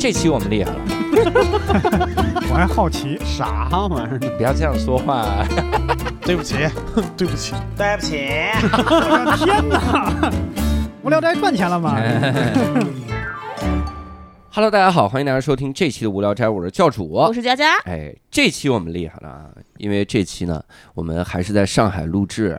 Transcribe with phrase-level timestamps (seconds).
[0.00, 0.80] 这期我们厉害了，
[2.48, 4.18] 我还好奇，啥玩意儿？
[4.38, 5.46] 不要这样说话。
[6.24, 6.54] 对不起，
[7.18, 8.16] 对不起，对不起，
[8.62, 10.32] 我的天哪！
[11.02, 12.00] 无聊斋赚钱了吗
[14.50, 17.06] ？Hello，大家好，欢迎大家收听这期的无聊斋，我是教主。
[17.06, 19.44] 我是佳佳，哎，这期我们厉害了啊，
[19.76, 20.62] 因为这期呢，
[20.94, 22.58] 我们还是在上海录制，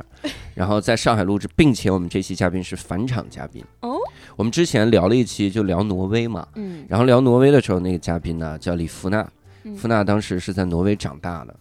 [0.54, 3.64] 然后在上海录制，并且我们这期嘉宾是返场嘉宾。
[3.82, 3.98] 哦，
[4.42, 9.24] 我们之前聊了一期就聊挪威嘛，嗯，然后聊挪威的时候，那个嘉宾呢叫李福娜，
[9.62, 9.76] 嗯。
[9.76, 11.56] 福娜当时是在挪威长大的，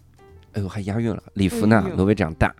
[0.53, 2.51] 哎呦还押韵了，李福娜挪威长大。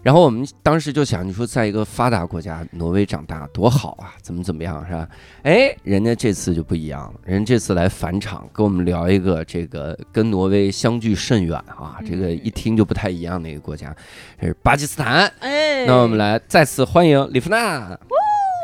[0.00, 5.08] 然后我们当时就想，你说在一个发达国家，挪威长大多好啊，怎么怎么样是吧？
[5.42, 13.96] 哎，人家这次就不一样了，人家这次来返场跟我们聊一个这个跟挪威相距甚远啊，这个一听就不太一样的一个国家，
[14.40, 15.26] 这是巴基斯坦。
[15.40, 17.98] 哎，那我们来再次欢迎李福娜，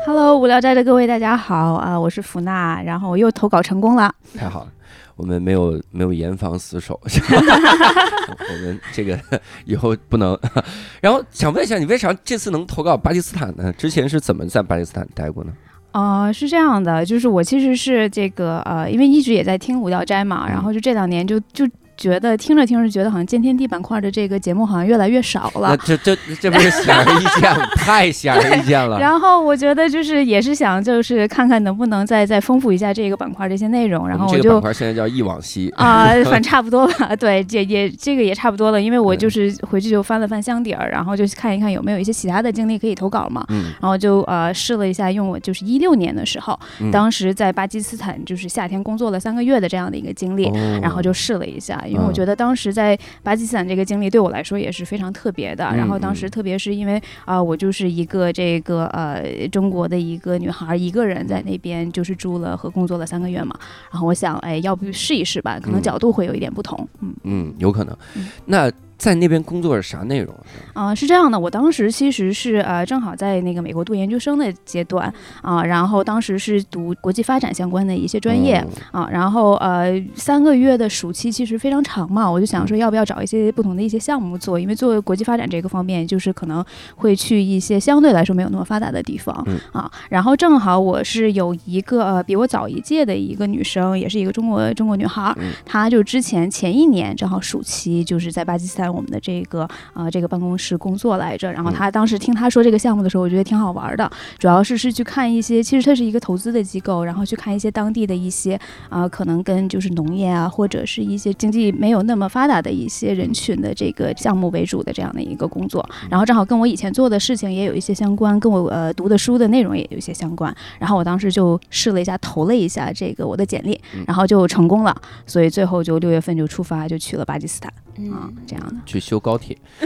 [0.03, 4.13] Hello，无聊斋的各位，大家好啊、我是福娜，然后我又投稿成功了。
[4.35, 4.71] 太好了。
[5.15, 9.19] 我们没有没有严防死守， 我们这个
[9.65, 10.35] 以后不能。
[10.99, 13.71] 然后想问一下，你为啥这次能投稿巴基斯坦呢？
[13.73, 15.53] 之前是怎么在巴基斯坦待过呢？
[15.91, 21.69] 呃，是这样的，就是我其实是这个呃，因为一直也在听无聊斋嘛，然后就这两年就就
[22.01, 25.69] 觉得听着听着觉得好像见天地板块的这个节目好像越来越少了。
[25.69, 27.63] 那这这这不是显而易见吗？
[27.75, 28.97] 太显而易见了。
[28.99, 35.69] 然后我觉得就是也是想就是看看能不能再再丰富一下这个板块这些内容，然后我就我这个板块现在叫忆往昔。
[35.77, 43.45] 啊、 反正差不多吧，对，也也这个也差不多了，因为我就是回去就翻了翻箱底儿，然后就看一看有没有一些其他的经历可以投稿嘛。
[43.49, 55.65] 嗯，然后就呃试了一下，用我就是一六年的时候，嗯当时在巴基斯坦就是夏天工作了三个月的这样的一个经历，哦然后就试了一下，因为我嗯觉得当时在巴基斯坦这个经历对我来说也是非常特别的。
[55.65, 63.55] 嗯然后当时嗯特别是因为啊、我就是一个这个呃中国的一个女孩，一个人在那边就是住了和工作了三个月嘛。
[63.91, 66.87] 然后我想，哎，要不试一试吧，可能嗯角度会有一点不同。
[67.01, 67.13] 嗯。
[67.23, 68.27] 嗯，有可能嗯。
[68.45, 70.31] 那在那边工作是啥内容？
[70.73, 70.91] 啊？
[70.91, 79.01] 啊、是这样的，我当时其实是呃正好在那个美国读研究生的阶段啊、然后当时是读国际发展相关的一些专业哦。
[79.01, 86.63] 啊、然后呃三个月的暑期其实非常长嘛，我就想说要不要找一些不同的一些项目做，因为做国际发展这个方面，就是可能
[86.95, 89.59] 会去一些相对来说没有那么发达的地方、嗯。
[89.71, 95.51] 啊，然后正好我是有一个呃比我早一届的一个女生，也是一个中国中国女孩儿，嗯。
[95.65, 108.59] 她就之前前一年正好暑期就是在巴基斯坦我们的这个呃这个办公室工作来着，然后他当时听他说这个项目的时候，我觉得挺好玩的，主要是是去看一些，其实它是一个投资的机构，然后去看一些当地的一些
[108.89, 127.71] 啊、可能跟就是农业啊或者是一些经济没有那么发达的一些人群的这个项目为主的这样的一个工作，然后正好跟我以前做的事情也有一些相关，跟我呃读的书的内容也有一些相关，然后我当时就试了一下，投了一下这个我的简历嗯，然后就成功了，所以最后就六月份就出发，就去了巴基斯坦。
[128.09, 128.75] 啊、嗯，这样的。
[128.85, 129.57] 去修高铁，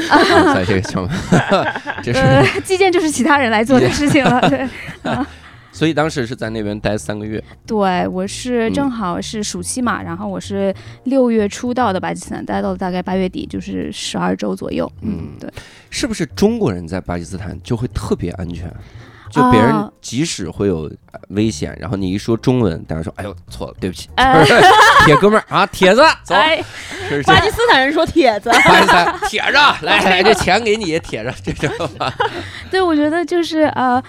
[0.53, 1.11] 在这个上面，
[2.03, 2.19] 这是。
[2.19, 4.41] 呃，基建就是其他人来做的 事情了。
[4.49, 4.67] 对，
[5.71, 7.43] 所以当时是在那边待三个月。
[7.67, 10.73] 对我是嗯正好是暑期嘛，然后我是
[11.03, 14.89] 六月初到的巴基斯坦，待到了大概八月底，就是十二周左右。
[15.01, 15.49] 嗯嗯，对。
[15.89, 18.71] 是不是中国人在巴基斯坦就会特别安全？
[19.35, 24.45] 就别人啊即使会有呃危险，然后你一说中文，大家说：“哎呦，错了，对不起，哎，
[25.05, 26.63] 铁哥们儿啊，铁子，走，哎，
[27.09, 31.89] 是巴基斯坦人说铁子， 巴基斯坦铁子，来来，这钱给你，铁子，这种。
[32.71, 34.01] 对，我觉得就是呃。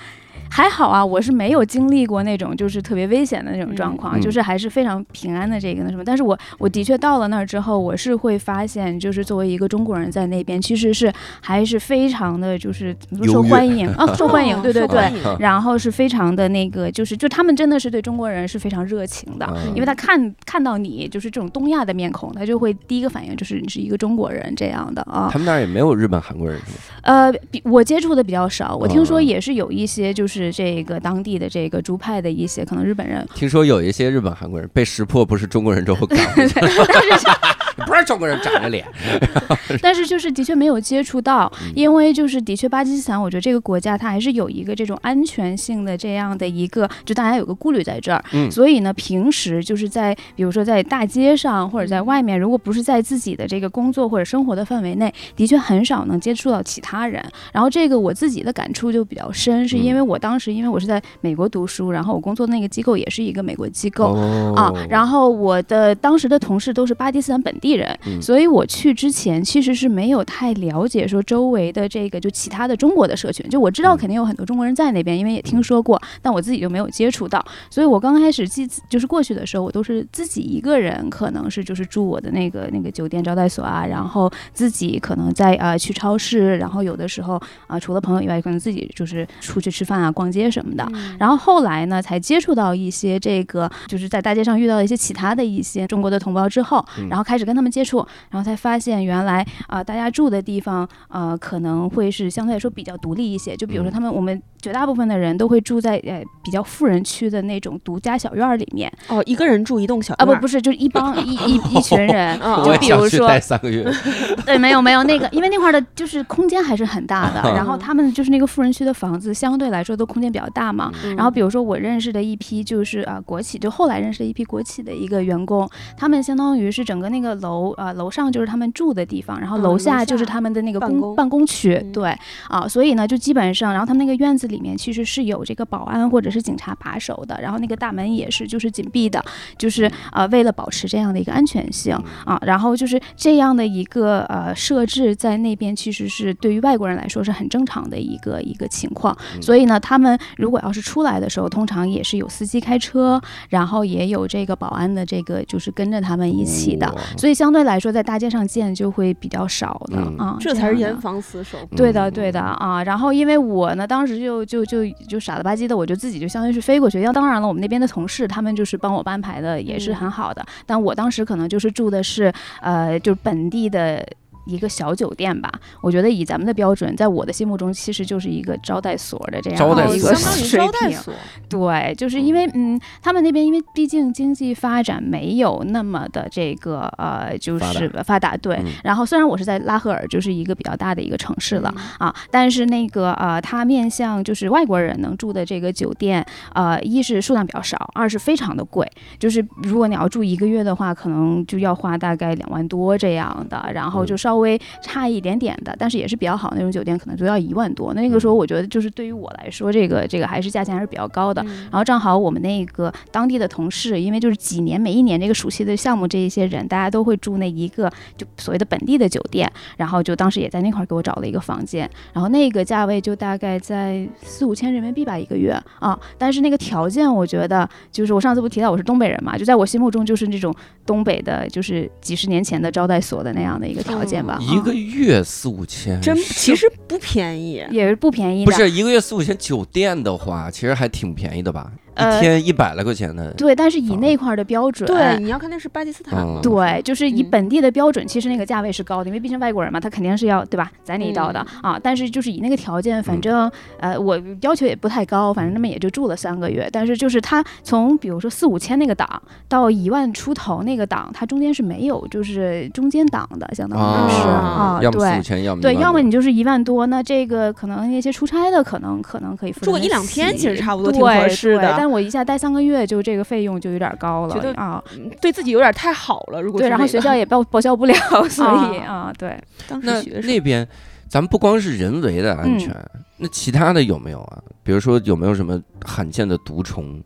[0.56, 6.02] 还好啊，我是没有经历过那种就是特别危险的那种状况，嗯就是还是非常平安的这个那什么。
[6.02, 11.12] 但是我我的确到了那儿之后，我是会发现，就是作为一个中国人在那边，其实是
[11.42, 25.28] 还是非常的，就是怎么说受欢迎啊，受欢迎， 对对对然后是非常的那个，就是就他们真的是对中国人是非常热情的，嗯因为他看看到你就是这种东亚的面孔，他就会第一个反应就是你是一个中国人这样的啊。
[25.30, 26.78] 他们那儿也没有日本、韩国人是吗？
[27.02, 36.54] 呃，比我接触的比较少，我听说嗯也是有一些就是这个当地的这个猪派的一些可能日本人，听说有一些日本、韩国人被识破不是中国人之后赶回去，
[37.84, 38.84] 不是中国人长着脸，
[39.82, 48.24] 但是就是的确没有接触到，嗯因为就是的确巴基斯坦，我觉得这个国家它还是有一个这种安全性的这样的一个，就大家有个顾虑在这儿。
[48.32, 57.22] 嗯所以呢，平时就是在比如说在大街上或者在外面，如果不是在自己的这个工作或者生活的范围内，的确很少能接触到其他人。
[57.52, 64.14] 然后这个我自己的感触就比较深，是因为我当时因为我是在美国读书，然后我工作的那个机构也是一个美国机构。
[64.14, 68.20] 哦啊，然后我的当时的同事都是巴基斯坦本地人，嗯。
[68.22, 73.98] 所以我去之前其实是没有太了解说周围的这个就其他的中国的社群，就我知道嗯。
[73.98, 90.86] 肯定有很多中国人在那边，因为也听说过，但我自己就没有接触到，所以我刚开始记就是过去的时候，我都是自己一个人，可能是就是住我的那个那个酒店招待所啊，然后自己可能在呃去超市，然后有的时候啊、除了朋友以外，可能自己就是出去吃饭啊、逛街什么的。
[90.92, 91.16] 嗯。
[91.18, 97.08] 然后后来呢，才接触到一些这个，就是在大街上遇到一些其他的一些中国的同胞之后，嗯。
[97.08, 103.56] 然后开始跟他们接触，然后才发现原来啊、大家住的地方呃可能会是相对来说比较独立一些。
[103.56, 103.96] 就比如说嗯。
[103.96, 108.92] 他们，我们绝大部分的人都会住在呃比较富人区的那种独家小院儿里面。
[109.08, 113.82] 哦，一个人住一栋小啊，不不是，就是一帮 一一一群人， 哦就比如说待三个月，
[114.44, 120.92] 对，没有没有那个，因为那块儿的就是空间还是很大的，然后他们就是那个富人区的房子相对来说都空间比较大嘛。
[121.04, 121.16] 嗯。
[121.16, 125.66] 然后比如说我认识的一批就是啊、国企，就后来认识的一批国企的一个员工，
[125.96, 131.92] 他们相当于是整个那个楼啊、楼上就是他们住的地方，然后嗯楼楼下就是他们的那个公办公办公区，嗯。
[131.92, 132.14] 对
[132.48, 139.22] 啊，所以呢就基本上，然后他们那个院子里面其实是有这个保安或者是警察把守的，然后那个大门也是就是紧闭的，
[139.58, 141.94] 就是呃为了保持这样的一个安全性
[142.24, 149.42] 啊，然后就是这样的一个呃设置在那边其实是对于外国人来说是很正常的一个一个情况，嗯。
[149.42, 153.20] 所以呢，他们如果要是出来的时候，通常也是有司机开车，
[153.50, 161.58] 然后也有这个保安的这个就是跟着他们一起的，哇所以相对来说在大街上见就会比较少的、嗯啊，这才是严防死守。
[161.76, 162.84] 对的，对的啊。
[162.84, 167.00] 然后因为我呢，当时就就就就傻了吧唧的，我就自己就相当于是飞过去。
[167.00, 170.46] 要当然了，我们那边的同事他们就是帮我安排的，也是很好的。
[170.64, 174.06] 但我当时可能就是住的是呃，就是本地的。
[174.46, 180.66] 一个小酒店吧，我觉得以咱们的标准，在我的心目中，其实就是一个招待所的这样招待所的一个相当于水平。
[180.66, 181.14] 招待所，
[181.48, 188.56] 对，就是因为嗯，他们那边因为毕竟经济发展没有那么的这个呃，就发是发达，对。
[188.56, 188.66] 嗯。
[188.84, 192.08] 然后虽然我是在拉赫尔，就是一个比较大的一个城市了、嗯。
[192.08, 198.86] 啊，但是那个呃，它面向就是外国人能住的这个酒店，呃，一是数量比较少，二是非常的贵。
[199.18, 207.92] 就是如果你要住一个月的话，可能就要花大概两万多这样的，然后就稍微差一点点的，但是也是比较好的那种酒店，可能就要一万多。
[207.94, 211.42] 那个时候我觉得就是对于我来说，这个这个还是价钱还是比较高的。
[211.42, 230.54] 嗯然后正好我们那个当地的同事，因为就是几年每一年这个暑期的项目，这一些人大家都会住那一个就所谓的本地的酒店，然后就当时也在那块儿给我找了一个房间，然后那个价位就大概在四五千人民币吧一个月啊，但是那个条件我觉得就是我上次不提到我是东北人嘛，就在我心目中就是那种
[230.86, 237.64] 东北的，就是几十年前的招待所的那样的一个条件吧，一个啊月四五千，真其实不便宜。
[237.70, 241.72] 也是不便宜的，不是一个月四五千，酒店的话其实还挺便宜的吧？
[241.96, 246.40] 一呃天一百来块钱的，对，但是以那块儿的标准，对，你要看那是巴基斯坦嗯嘛？
[246.42, 251.78] 对，就是以嗯本地的标准，其实那个价位是高的，因为毕竟外国人嘛，他肯定是要对吧，宰你一刀的、啊。
[251.82, 256.68] 但是就是以那个条件，反嗯正、呃，我要求也不太高，反正那么也就住了三个月。
[256.70, 265.22] 但是就是他从比如说四五千那个档到一万出头那个档，它中间是没有就是中间档的，相当于是啊，要么四五对。
[265.22, 274.82] 千，要么对，要么你就是一万多，那这个可能那些出差的可能可能可以住个一两天其实差不多对挺合适的但我一下待三个月，就这个费用就有点高觉得了啊。
[274.96, 276.42] 嗯对自己有点太好了。
[276.42, 277.94] 如果对，然后学校也报报销不了，
[278.28, 280.66] 所以啊啊，对，那当时学生那边，
[281.08, 282.74] 咱们不光是人为的安全，
[283.18, 284.42] 那其他的有没有啊？
[284.64, 287.00] 比如说有没有什么罕见的毒虫？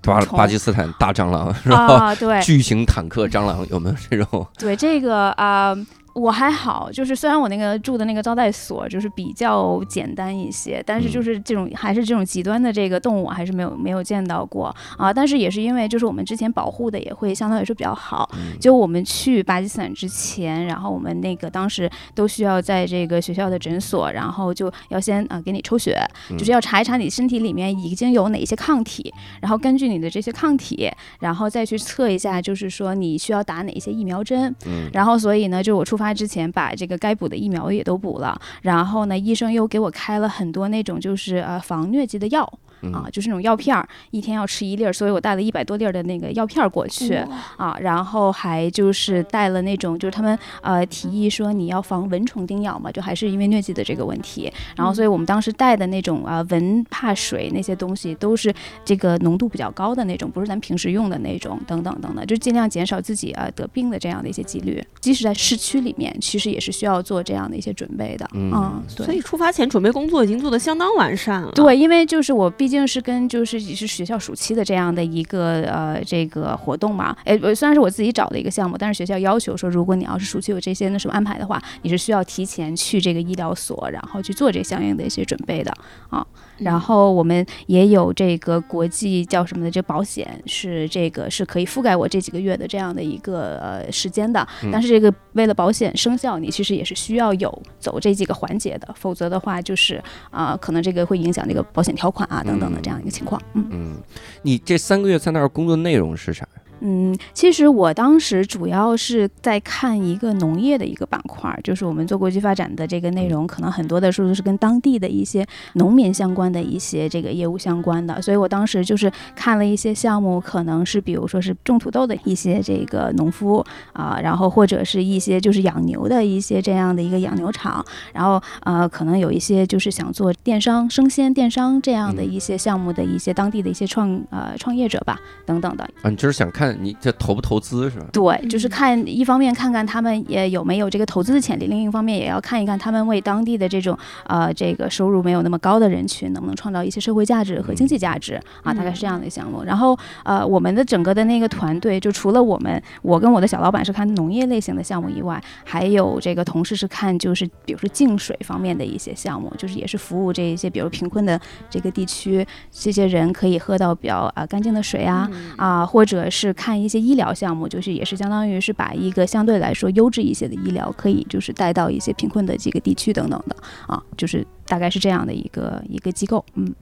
[0.00, 1.76] 巴巴基斯坦大蟑螂是吧？
[2.08, 4.46] 啊，对巨型坦克蟑螂有没有这种？
[4.56, 5.76] 对，这个啊。
[6.16, 15.12] 我还好，就是虽然我那个住的那个招待所就是比较简单一些，但是嗯就是这种还是这种极端的这个动物还是没有没有见到过啊。
[15.12, 34.54] 但是也是因为就是我们之前保护的也会相对来说比较好，嗯就我们去巴基斯坦之前，然后我们那个当时都需要在这个学校的诊所，然后就要先啊、呃给你抽血，嗯就是要查一查你身体里面已经有哪些抗体，然后根据你的这些抗体，然后再去测一下，就是说你需要打哪些疫苗针。
[34.64, 42.50] 嗯然后所以呢，就我出发他之前把这个该补的疫苗也都补了，然后呢，医生又给我开了很多那种就是呃防疟疾的药。
[42.82, 47.14] 嗯啊，就是那种药片儿，一天要吃一粒儿，所以我带了一百多粒儿的那个药片儿过去。
[47.56, 54.52] 啊，然后还就是带了那种，就是他们呃提议说你要防蚊虫叮咬嘛，就还是因为疟疾的这个问题。
[54.76, 58.52] 然后，所以我们当时带的那种啊、蚊怕水那些东西，都是
[58.84, 64.84] 这个浓度比较高的那种，不是咱平时用的那种，等等等等，就尽量减少自己啊得病的这样的一些几率。
[65.00, 68.28] 即使在市区里面，其实也是需要做这样的一些准备的。
[68.34, 69.06] 嗯嗯，对。
[69.06, 71.52] 所以出发前准备工作已经做得相当完善了。
[71.52, 77.16] 对，因为就是我毕毕竟是跟就是也是学校暑期的这样的一个呃这个活动嘛。
[77.22, 85.72] 哎，虽然是我自己找的一个项目，但是学校要求说，如果你要是暑期有这些那什么安排的话，你是需要提前去这个医疗所，然后去做这相应的一些准备的
[86.10, 86.26] 啊。
[86.58, 94.46] 然后我们也有这个国际叫什么的这保险，是这个是可以覆盖我这几个月的这样的一个呃时间的。
[94.62, 103.40] 嗯但是这个为了保险生效，你其实也是需要有走这几个环节的，否则的话就是啊、可能这个会影响这个保险条款啊等等的这样一个情况。
[103.54, 103.96] 嗯嗯，
[104.42, 106.46] 你这三个月在那儿工作内容是啥？
[106.80, 135.84] 嗯，其实我当时主要是在看一个农业的一个板块儿，就是我们做国际发展的这个内容，可能很多的时候是跟当地的一些农民相关的一些这个业务相关的，所以我当时就是看了一些项目，可能是比如说是种土豆的一些这个农夫啊、然后或者是一些就是养牛的一些这样的一个养牛场，然后呃，可能有一些就是想做电商、生鲜电商这样的一些项目的一些当地的一些创呃创业者吧，等等的。
[136.02, 138.06] 啊，你就是想看你这投不投资是吧？
[138.12, 143.96] 对，就是嗯看一方面看看他们也有没有这个投资的潜力，另一方面也要看一看他们为当地的这种
[144.26, 149.62] 呃这个收入没有那么高的人群，能不能创造一些社会价值和经济价值啊，大概是这样的项目。
[149.64, 165.28] 然后呃，我们的整个的那个团队，就除了我们我跟我的小老板是看农业类型的项目以外，还有这个同事是看就是比如说净水方面的一些项目，就是也是服务这一些比如贫困的这个地区，这些人可以喝到比较啊、干净的水啊。
[165.32, 173.54] 嗯啊，或者是看一些医疗项目，就是也是相当于是把一个相对来说优质一些的医疗，可以就是带到一些贫困的这个地区等等的
[173.86, 176.74] 啊，就是大概是这样的一个一个机构，嗯，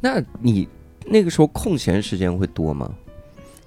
[0.00, 0.66] 那你
[1.06, 2.90] 那个时候空闲时间会多吗？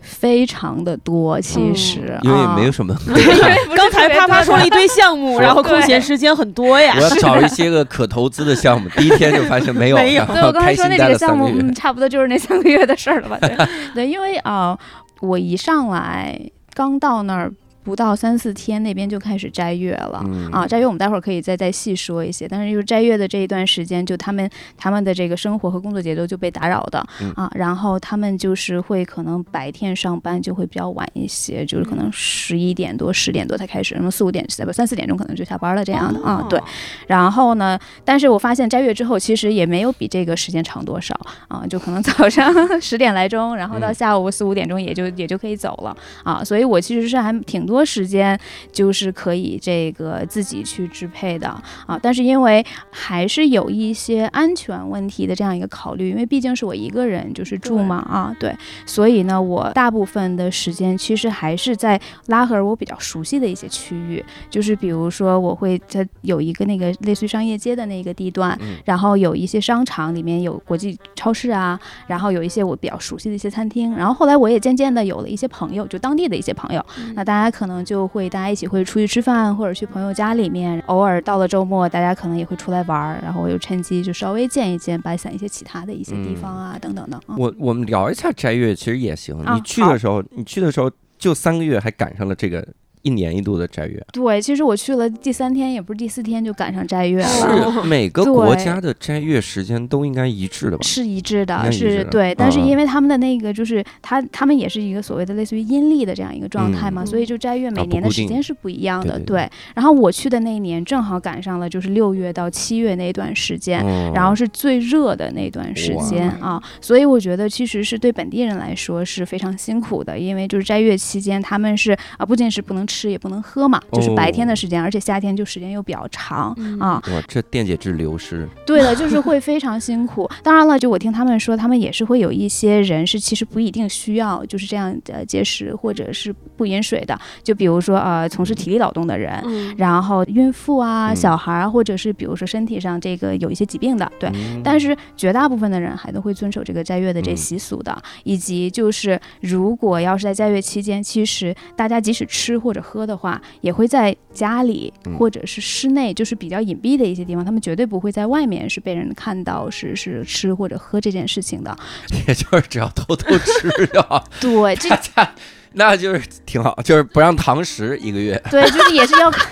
[0.06, 2.94] 非常的多，其嗯实、因为没有什么，
[3.74, 7.02] 刚才啪啪说了一堆项目， 然后空闲时间很多呀我。
[7.02, 11.48] 要找一些个可投资的项目，第一天就发现没有，没有然对，我刚才说那几个项目。
[11.48, 13.38] 嗯，差不多就是那三个月的事儿了吧？
[13.40, 13.56] 对，
[13.96, 14.78] 对，因为啊、
[15.24, 16.38] 我一上来
[16.74, 17.54] 刚到那儿
[17.84, 20.22] 不到三四天，那边就开始斋月了。
[20.26, 36.60] 嗯啊，斋月我们待会儿可以再再细说一些，但是就是斋月的这一段时间，就他们他们的这个生活和工作节奏就被打扰的、嗯啊，然后他们就是会可能白天上班就会比较晚一些，就是可能十一点多、十点多才开始，什么四五点不三四点钟可能就下班了这样的、啊，对。
[37.08, 48.38] 然后呢，但是我发现斋月之后其实也没有比这个时间长多少啊，就可能早上十点来钟，然后到嗯下午四五点钟也就也就可以走了啊，所以我其实是还挺多时间
[48.74, 51.48] 就是可以这个自己去支配的
[51.86, 58.54] 啊，但是因为还是有一些安全问题的这样一个考虑，因为毕竟是我一个人就是住嘛啊，对，
[58.86, 68.74] 所以呢，我大部分的时间其实还是在拉合尔我比较熟悉的一些区域，就是比如说我会在有一个那个类似于商业街的那个地段，嗯。
[68.84, 87.20] 然后有一些商场里面有国际超市啊，然后有一些我比较熟悉的一些餐厅，然后后来我也渐渐的有了一些朋友，就当地的一些朋友，那大家可能就会大家一起会出去吃饭，或者去朋友家里面，偶尔到了周末，大家可能也会出来玩儿，然后我就趁机就稍微见一见白散一些其他的一些地方啊，等等的。
[87.28, 89.38] 嗯我我们聊一下斋月，其实也行。
[89.40, 92.66] 啊你去的时候，你去的时候就三个月，还赶上了这个
[93.04, 94.04] 一年一度的斋月。
[94.12, 97.28] 对，其实我去了第三天，也不是第四天就赶上斋月了。
[97.28, 100.84] 哦是 每个国家的斋月时间都应该一致的吧？
[100.84, 109.20] 是一致的，是对，但是嗯因为他们的那个就是他他们也是一个所谓的类似于阴历的这样一个状态嘛，嗯所以就斋月每年的时间是不一样的。
[109.20, 126.80] 对对然后我去的那一年正好赶上了就是六月到七月那段时间，嗯然后是最热的那段时间啊，所以我觉得其实是对本地人来说是非常辛苦的，因为就是斋月期间他们是啊不仅是不能吃也不能喝嘛，就是白天的时间，而且夏天就时间又比较长嗯。
[126.80, 130.30] 啊，哇，这电解质流失，对的，就是会非常辛苦。
[130.44, 139.34] 当然了，就我听他们说，他们也是会有一些人是其实不一定需要就是这样的节食或者是不饮水的，就比如说呃从事体力劳动的人。
[139.46, 141.16] 嗯，然后孕妇啊、嗯。
[141.16, 144.62] 小孩儿，或者是比如说身体上这个有一些疾病的，对，嗯。
[144.64, 147.38] 但是绝大部分的人还都会遵守这个斋月的这嗯。
[147.38, 161.76] 习俗的，以及就是如果要是在斋月期间，其实大家即使吃或者喝的话，也会在家里嗯或者是室内，就是比较隐蔽的一些地方，他们绝对不会在外面是被人看到是是吃或者喝这件事情的。
[162.28, 165.34] 也就是只要偷偷吃就好， 对，这家
[165.76, 169.48] 那就是挺好，就是不让堂食一个月，对就是也是要看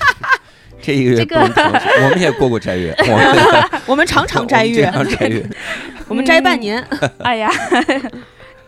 [0.82, 1.28] 这一个月。
[2.04, 5.50] 我们也过过斋月，我们我们常常斋月我，们经常斋月，
[6.08, 6.84] 我们斋半年。
[7.20, 7.50] 哎呀，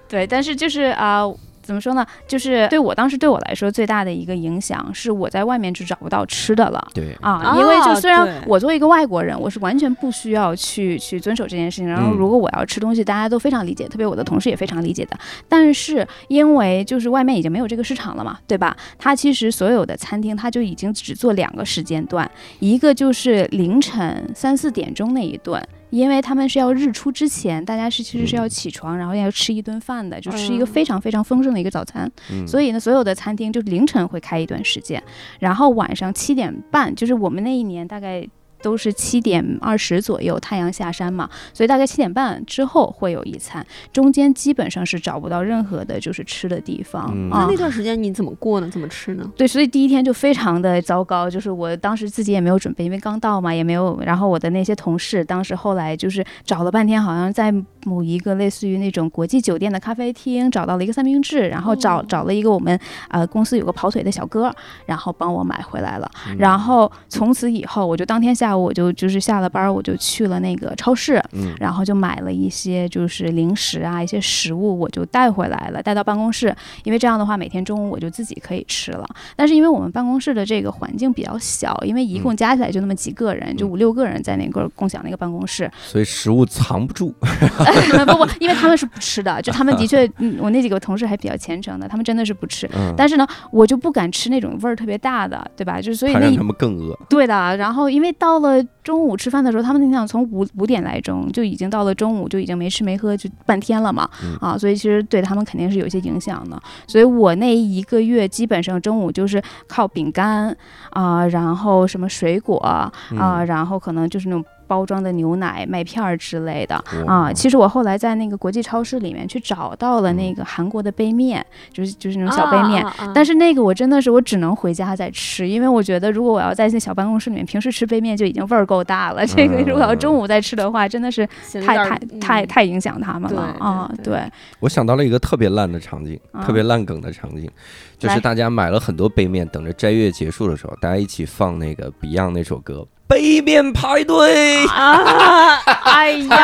[0.08, 1.24] 对，但是就是啊、
[1.64, 2.06] 怎么说呢？
[2.28, 6.88] 就是对我当时对我来说最大的一个影响是我在外面就找不到吃的了。
[6.94, 11.88] 对，啊，因为就哦虽然我作为一个外国人，我是完全不需要去去遵守这件事情。
[11.88, 15.18] 然后嗯如果我要吃东西，大家都非常理解，特别我的同事也非常理解的。
[15.48, 18.76] 但是因为就是外面已经没有这个市场了嘛，对吧？
[19.00, 22.30] 它其实所有的餐厅它就已经只做两个时间段，
[22.60, 25.62] 一个就是凌晨三四点钟那一顿。
[25.94, 32.12] 因为他们是要日出之前，大家是其实是要起床，然后要吃一顿饭的，就吃一个嗯非常非常丰盛的一个早餐。
[32.32, 35.02] 嗯所以呢，所有的餐厅就是凌晨会开一段时间，
[35.40, 38.28] 然后晚上七点半，就是我们那一年大概。
[38.64, 47.64] 都是七点二十左右，太阳下山嘛，所以大概七点半之后会有一餐，中间基本上是找不到任何的就是吃的地方、嗯啊那那。
[47.64, 48.70] 段时间你怎么过呢？
[48.70, 49.32] 怎么吃呢？
[49.38, 53.98] 对，所以第一天就非常的糟糕，就是我当时自己也没有准备，因为刚到嘛，也没有。
[54.06, 57.54] 然后我的那些同事当时后来就是找了半天，好像在
[57.86, 62.78] 某一个类似于那种国际酒店的咖啡厅找到了一个三明治，然后找、哦找了一个我们
[63.08, 64.54] 呃公司有个跑腿的小哥，
[64.86, 66.12] 然后帮我买回来了。
[66.28, 79.06] 嗯然后从此以后，我就当天下午我就就是下了班我就去了那个超市，嗯然后就买了一些就是零食啊，一些食物，我就带回来了，带到办公室，因为这样的话每天中午我就自己可以吃了。
[79.36, 92.70] 但是因为我们办公室的这个环境比较小，因为一共加起来就那么几个人，就嗯五六个人在那个共享那个办公室，所以食物藏不住， 不不，因为他们是不吃的，就他们的确， 嗯，我那几个同事还比较虔诚的，他们真的是不吃。
[92.76, 95.80] 嗯，但是呢，我就不敢吃那种味儿特别大的，对吧？
[95.80, 96.98] 就所以那他们更饿。
[97.10, 98.43] 对的，然后因为到了
[98.84, 106.62] 中午吃饭的时候，他们你想从五五点来钟就已经到了中午，就已经没吃没喝就半天了嘛，嗯啊，所以其实对他们肯定是有一些影响的。
[106.88, 110.56] 所以我那一个月基本上中午就是靠饼干
[110.90, 114.44] 啊、然后什么水果啊、嗯然后可能就是那种。
[114.68, 116.76] 包装的牛奶、麦片儿之类的。
[117.08, 131.28] 啊，其实我后来在那个国际超市里面去找到了嗯那个韩国的杯面，就是就是那种小杯面，啊，但是那个我真的是我只能回家再吃，因为我觉得如果我要在那小办公室里面平时吃杯面就已经味儿够大了，这个如果要中午再吃的话，真的是
[131.66, 133.92] 太太太太影响他们了啊！
[133.98, 136.44] 对对，我想到了一个特别烂的场景，啊。
[136.44, 137.50] 特别烂梗的场景，
[137.98, 144.66] 就是大家买了很多杯面，等着斋月结束的时候，大家一起放那个 Beyond 那首歌《杯面排队》。
[144.70, 145.62] 啊！
[145.84, 146.38] 哎呀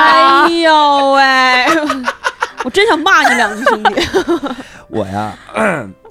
[0.45, 1.65] 哎呦喂！
[2.63, 4.07] 我真想骂你两句，兄弟。
[4.89, 5.33] 我呀，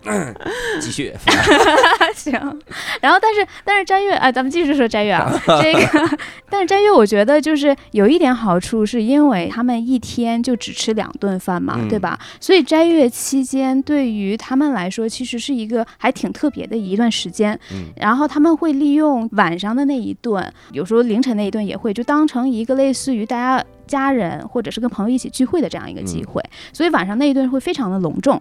[0.80, 1.14] 继续。
[2.14, 2.32] 行。
[3.00, 5.30] 然后但是但是斋月啊，咱们继续说斋月啊，
[5.62, 6.18] 这个
[6.50, 12.18] 但是斋月我觉得就是有一点好处，是因为他们一天就只吃两顿饭嘛，嗯对吧？
[12.40, 17.58] 所以斋月期间对于他们来说，其实是一个还挺特别的一段时间。
[17.72, 26.42] 嗯然后他们会利用晚上的那一顿，有时候凌晨那一顿也会，就当成一个类似于大家家人或者是跟朋友一起聚会的这样一个机会，
[26.72, 28.40] 所以晚上那一顿会非常的隆重。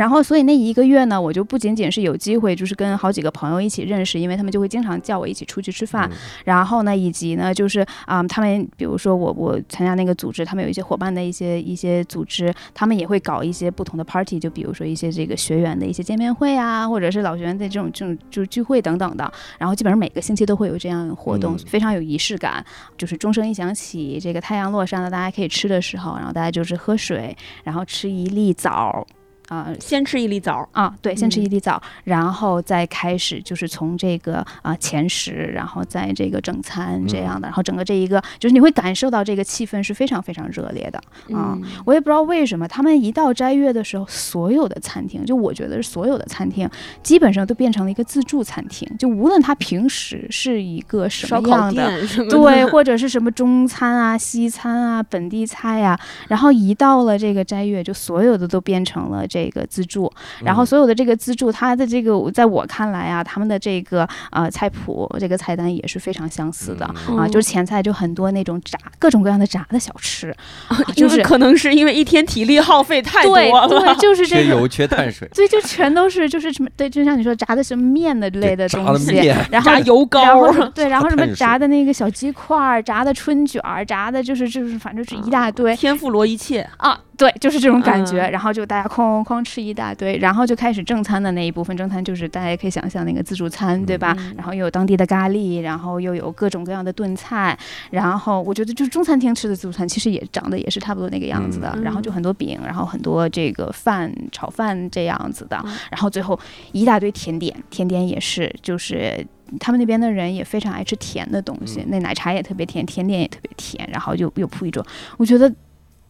[0.00, 6.08] 然后，所以那一个月呢，我就不仅仅是有机会，就是跟好几个朋友一起认识，因为他们就会经常叫我一起出去吃饭。
[6.10, 19.30] 嗯然后呢，以及呢，就是啊、他们比如说我我参加那个组织，他们有一些伙伴的一些一些组织，他们也会搞一些不同的 party，就比如说一些这个学员的一些见面会啊，或者是老学员的这种这种就是聚会等等的。
[19.58, 22.64] 然后基本上每个星期都会有这样的活动，嗯非常有仪式感。
[22.96, 29.06] 就是钟声一响起，这个太阳落山了，大家可以吃的时候，然后大家就是喝水，然后吃一粒枣。
[29.50, 40.98] 啊、先吃一粒枣，啊，对，先吃嗯一粒枣，然后再开始就是从这个啊、前食，然后在这个正餐这样的，然后整个这一个就是你会感受到这个气氛是非常非常热烈的
[41.36, 41.58] 啊。
[41.60, 46.68] 嗯我也不知道为什么，他们一到斋月的时候，所有的餐厅，就我觉得是所有的餐厅，
[47.02, 51.90] 基本上都变成了一个自助餐厅，就无论它平时是一个什么样的。
[52.30, 66.88] 对，或者是什么中餐啊、西餐啊、本地菜呀、然后一到了这个斋月，就所有的都变成了这个自助，然后所有的这个自助，它的这个在我看来啊，他们的这个呃菜谱、这个菜单也是非常相似的。
[67.08, 70.34] 嗯啊，就是前菜就很多那种炸各种各样的炸的小吃，
[70.68, 73.68] 啊就是可能是因为一天体力耗费太多对了。
[73.68, 88.22] 对，就是这个，缺油缺碳水，所以就全都是就是什么对，就像你说炸的什么面的类的东西，的面，然后炸油然后对，然后什么炸的那个小鸡块儿，炸的春卷儿，炸的就是就是反正是一大堆天妇罗一切，啊，对，就是这种感觉。
[88.22, 91.76] 嗯然后就大家哐哐哐吃一大堆，然后就开始正餐的那一部分。
[91.76, 94.14] 正餐就是大家也可以想象那个自助餐，对吧？
[94.18, 97.56] 嗯然后又有当地的咖喱，然后又有各种各样的炖菜。
[97.90, 101.72] 然后我觉得就是中餐厅吃的自助餐，其实也长得也是差不多那个样子的。
[101.76, 105.60] 嗯然后就很多饼，然后很多这个饭炒饭这样子的。
[105.64, 106.38] 嗯然后最后
[106.72, 109.26] 一大堆甜点，甜点也是就是。
[109.58, 115.52] 他们那边的人也非常爱吃甜的东西，嗯那奶茶也特别甜，甜点也特别甜，然后又又铺一桌，我觉得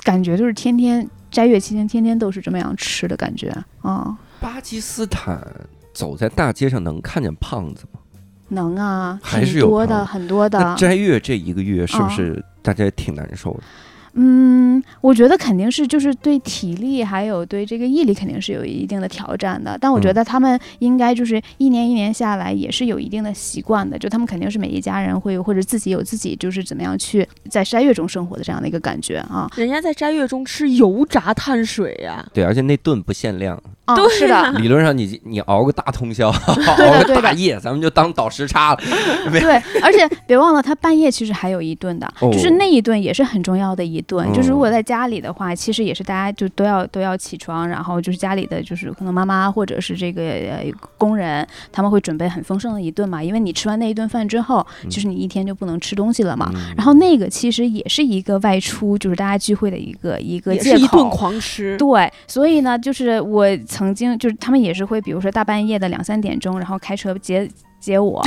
[0.03, 3.49] 感觉就是天天斋月期间天天都是这么样吃的感觉
[3.83, 5.41] 啊、巴基斯坦
[5.95, 8.01] 走在大街上能看见胖子吗？
[8.49, 10.59] 能啊，还是有多的，很多的。
[10.59, 13.61] 那斋月这一个月是不哦是大家也挺难受的？
[14.15, 14.70] 嗯，
[15.01, 29.51] 我觉得肯定是就是对体力还有对这个毅力肯定是有一定的挑战的，但我觉嗯得他们应该就是一年一年下来也是有一定的习惯的，就他们肯定是每一家人会或者自己有自己就是怎么样去在斋月中生活的这样的一个感觉啊。
[29.57, 38.81] 人家在斋月中吃油炸碳水呀、对，而且那顿不限量，啊，对是的，理论上你你熬个大通宵， 熬个大夜，咱们就当倒时差了。
[39.31, 44.31] 对，而且别忘了，他半夜其实还有一顿的，哦就是那一顿也是很重要的一顿。
[44.33, 50.65] 就是如嗯果在家里的话，其实也是大家就都要都要起床，然后就是家里的就是可能妈妈或者是这个呃
[50.97, 56.51] 工人，他们会准备很丰盛的一顿嘛，因为你吃完那一顿饭之后，就是你一天就不能吃东西了嘛。
[56.55, 60.79] 嗯然后那个其实也是一个外出，就是大家聚会的一个一个也借口。
[60.79, 61.77] 一顿狂吃。
[61.77, 67.49] 对，所以呢，就是我曾经就是他们也是会，比如说大半夜的两三点钟，然后开车接
[67.81, 68.23] 接我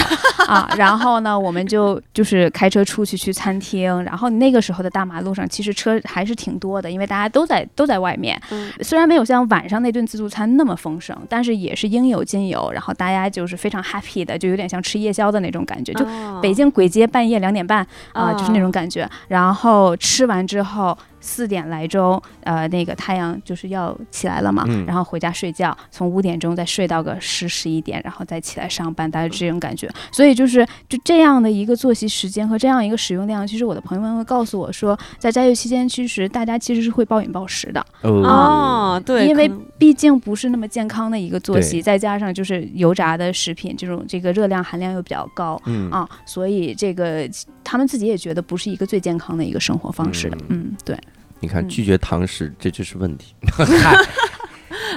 [0.48, 8.72] 啊，然后呢，我们就就是开车出去去餐厅，然后那个时候的大马路上其实车还是挺多的，因为大家都在都在外面，嗯。
[8.82, 19.10] 虽然没有像晚上那顿自助餐那么丰盛，但是也是应有尽有，然后大家就是非常 happy 的，就有点像吃夜宵的那种感觉，就啊北京鬼街半夜两点半啊、就是那种啊感觉。
[19.28, 29.90] 然后吃完之后四点来钟，呃，那个太阳就是要起来了嘛，嗯然后回家睡觉，从五点钟再睡到个十十一点，然后再起来上班，大概这种感觉。
[30.12, 37.84] 所以就是就这样的一个作息时间和这样一个使用量，其实我的朋友们会告诉我说，在斋月期间，其实大家其实是会暴饮暴食的。
[38.02, 45.60] 哦，啊，对，因为毕竟不是那么健康的一个作息，再加上就是油炸的食品，这种这个热量含量又比较高。
[45.66, 47.30] 嗯啊，所以这个
[47.64, 50.38] 他们自己也觉得不是一个最健康的一个生活方式的。
[50.50, 50.98] 嗯，对，
[51.44, 53.36] 你看嗯拒绝堂食，这就是问题。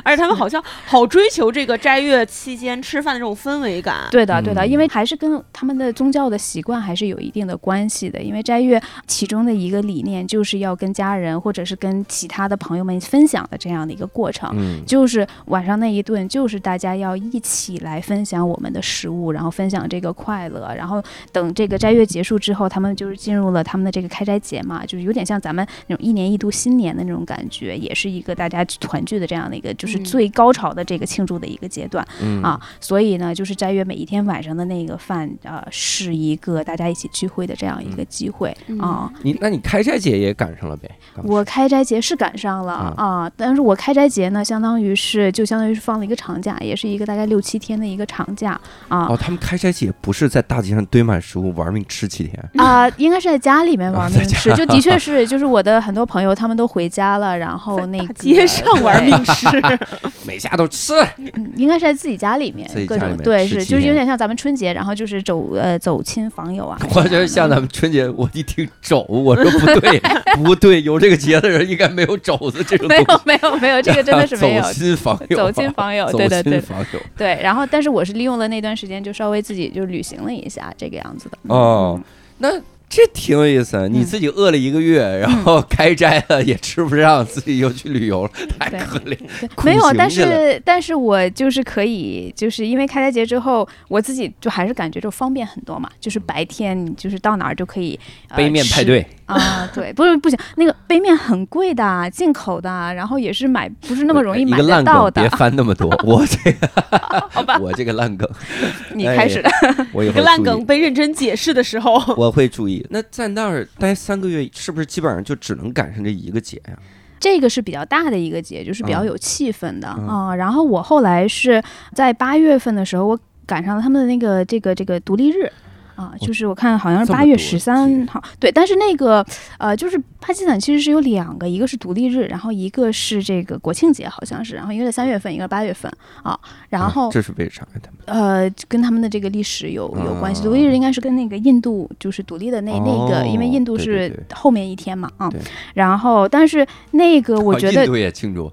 [0.02, 4.08] 而且他们好像好追求这个斋月期间吃饭的这种氛围感。
[4.10, 8.20] 对的，对的，嗯因为还是跟他们的宗教的习惯还是有一定的关系的。
[8.20, 14.50] 因为斋月其中的一个理念就是要跟家人或者是跟其他的朋友们分享的这样的一个过程。
[14.54, 32.06] 嗯，就是晚上那一顿，就是大家要一起来分享我们的食物，然后分享这个快乐，然后等这个斋月结束之后，他们就是进入了他们的这个开斋节嘛，就是有点像咱们那种一年一度新年的那种感觉，也是一个大家团聚的这样的一个，就是嗯最高潮的这个庆祝的一个阶段。
[32.22, 39.12] 嗯啊，所以呢，就是斋月每一天晚上的那个饭，呃，是一个大家一起聚会的这样一个机会嗯啊。
[39.22, 40.90] 你那你开斋节也赶上了呗？
[41.24, 59.55] 我开斋节是赶上了啊啊，但是我开斋节呢，相当于是就相当于是放了一个长假，也是一个大概六七天的一个长假啊哦，他们开斋节不是在大街上堆满食物玩命吃七天，啊，应该是在家里面玩命吃，就的确 是，就是我的很多朋友他们都回家了，然后那个街上玩命 吃，
[60.26, 60.94] 每家都吃。
[61.18, 70.00] 嗯，应该是在自己家里面自己各家里面种对是，就是有点像咱们春节，然后就是走呃走亲访友啊， 我觉得像咱们春节，我一听肘，我说不对，
[70.36, 74.72] 不对，有这个节的人应该没有肘子这种没东有没有没有，这个真的是没有走。
[74.72, 77.00] 亲访友，走亲访友，走对对对亲访友。
[77.16, 81.38] 对，然后但是我是利用了那段时间，就稍微自己就旅行了一下，这个样子的。
[81.54, 82.00] 哦，
[82.38, 82.50] 那
[82.88, 83.76] 这挺有意思。
[83.76, 89.18] 嗯你自己饿了一个月，然后开斋了也吃不上，自己又去旅游了，太可怜。
[89.64, 105.30] 没有，但是但是我就是可以，就是因为开斋节之后，我自己就还是感觉就方便很多嘛，就是白天你就是到哪儿就可以、呃、杯面派吃对，啊，对，不是不行，那个杯面很贵的，进口的，然后也是买不是那么容易买一个烂梗，得到的别。
[105.30, 105.88] 翻那么多。
[106.04, 106.68] 我这个，
[107.30, 108.28] 好吧，我这个烂梗，
[108.94, 109.50] 你开始的，
[109.92, 112.86] 我 以后这个烂梗被认真解释的时候，我会注意。
[112.90, 116.78] 那在那儿待三个月，是不是基本上就只能赶上这一个节呀？
[117.18, 121.60] 这个是比较大的一个节，就是比较嗯有气氛的嗯啊、然后我后来是
[121.92, 125.50] 在八月份的时候，我赶上了他们的那个这个这个独立日。
[125.96, 129.26] 啊，就是我看好像是八月十三号，对，但是那个
[129.58, 135.90] 呃，就是巴基斯坦其实是有两个，一个是独立日，然后一个是这个国庆节，好像是，然后一个在三月份，一个是八月份
[136.22, 137.80] 啊，然啊后这是为啥呀？
[137.82, 140.42] 他们呃，跟他们的这个历史有有关系。
[140.42, 145.32] 啊独立日应该是跟那个印度就是独立的那、那个，因为哦印度是后面一天嘛，啊，
[145.74, 148.52] 然后但是那个我觉得哦印度也庆祝，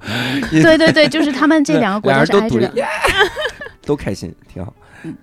[0.50, 2.74] 对对对，就是他们这两个国家 是挨着的。
[3.86, 4.74] 都开心，挺好。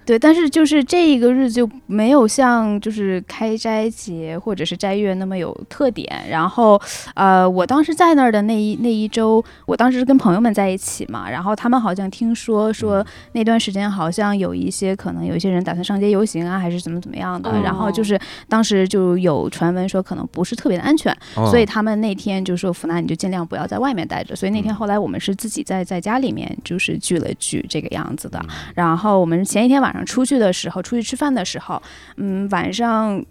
[0.05, 6.07] 对，但是就是这一个日子就没有像就是开斋节或者是斋月那么有特点。
[6.29, 6.79] 然后，
[7.15, 17.51] 呃，我当时在那儿的那一那一周，我当时是跟朋友们在一起嘛，然后他们好像听说说那段时间好像有一些可能有一些人打算上街游行啊，还是怎么怎么样的。
[17.63, 18.21] 然后就是
[18.51, 24.37] 当时就有传闻说可能不是特别的安全，哦所以他们那天就说福娜你就尽量不要在外面待着。
[24.37, 28.39] 所以那天后来我们是自己在在家里面就是聚了聚这个样子的。
[28.75, 31.83] 然后我们前一天晚上出去的时候，出去吃饭的时候，
[32.17, 33.25] 嗯，晚上。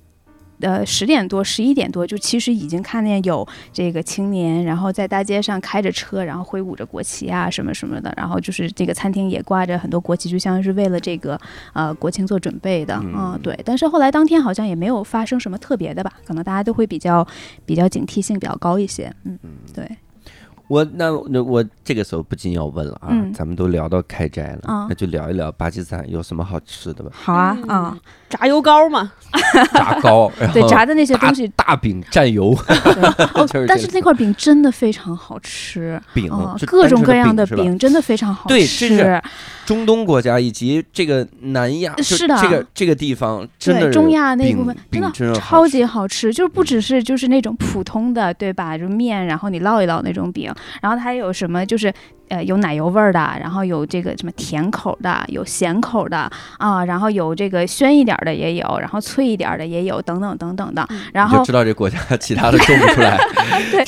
[0.62, 11.40] 呃，十点多、十一点多，就其实已经看见有这个青年，然后在大街上开着车，然后挥舞着国旗啊，什么什么的，然后就是这个餐厅也挂着很多国旗，就像是为了这个
[11.72, 13.58] 呃国庆做准备的，嗯嗯，对。
[13.64, 17.26] 但是后来当天好像也没有发生什么特别的吧，可能大家都会比较
[17.66, 19.40] 比较警惕性比较高一些，嗯，
[19.74, 19.90] 对，
[20.70, 23.34] 我那那我这个时候不禁要问了啊，嗯。
[23.34, 27.10] 咱们都聊到开斋了，啊那就聊一聊巴基斯坦有什么好吃的吧？
[27.14, 27.68] 好啊嗯。
[27.70, 27.98] 啊，
[28.30, 29.12] 炸油糕嘛，
[29.74, 32.56] 炸糕， 对，炸的那些东西，大饼蘸油
[33.68, 36.00] 但是那块饼真的非常好吃。
[36.14, 38.54] 饼啊，，各种各样的饼真的非常好吃。
[38.54, 39.22] 对这是
[39.66, 48.78] 中东国家以及这个南亚，是的这个这个地方真的对中亚那一部分真的真的超级好吃，就是不只是就是那种普通的，对吧？
[48.78, 51.92] 就面，然后你烙一烙那种饼，然后它有什么就是。
[52.30, 60.88] 呃，有奶油味儿的，然后有这个什么甜口的，有咸口的啊，然后有这个鲜一点儿的也有，然后脆一点儿的也有，等等等等的。
[61.14, 63.18] 然后就知道这国家 其他的种不出来。
[63.72, 63.86] 对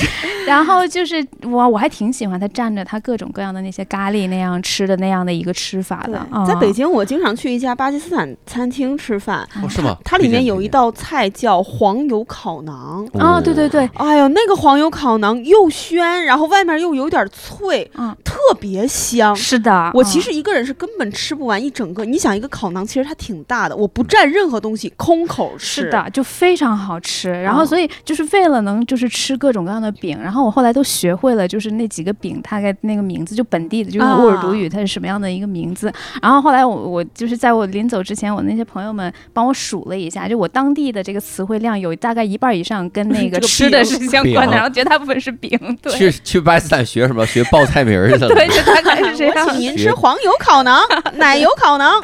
[0.47, 9.95] 然后就是我我还挺喜欢它蘸着它各种各样的那些咖喱那样吃的那样的一个吃法的。，啊在北京我经常去一家巴基斯坦餐厅吃饭，哦，是吗？
[10.03, 13.07] 它里面有一道道菜叫黄油烤馕。
[13.19, 19.35] 啊，对对对，哎呦，那个黄油烤馕又鲜，然后外面又有点脆，嗯，特别香。
[19.35, 19.91] 是的。
[19.93, 22.03] 我其嗯实一个人是根本吃不完一整个。
[22.03, 25.81] 你想，一个烤馕其实它挺大的，我不蘸任何东西，空口吃。
[25.83, 27.31] 是，的，就非常好吃。
[27.31, 35.91] 然后，哦所以就是为了能就是吃各种各样的饼，然后我后来都学会了，就是那几个饼大概那个名字，就本地的，就用啊乌尔都语它是什么样的一个名字。
[36.21, 45.57] 然后后来我我就是在我临走之前，我那些朋友们帮我数了一下，就我当地的这个词汇量有大概一半以上跟那个 吃的是相关的，然后绝大部分是饼。
[45.81, 47.25] 对，去去巴基斯坦学什么？
[47.25, 48.27] 学报菜名儿去了。
[48.27, 49.47] 对，就大概是这样。
[49.51, 50.81] 请您吃黄油烤 馕、
[51.13, 52.01] 奶油烤馕。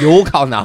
[0.00, 0.62] 油烤馕，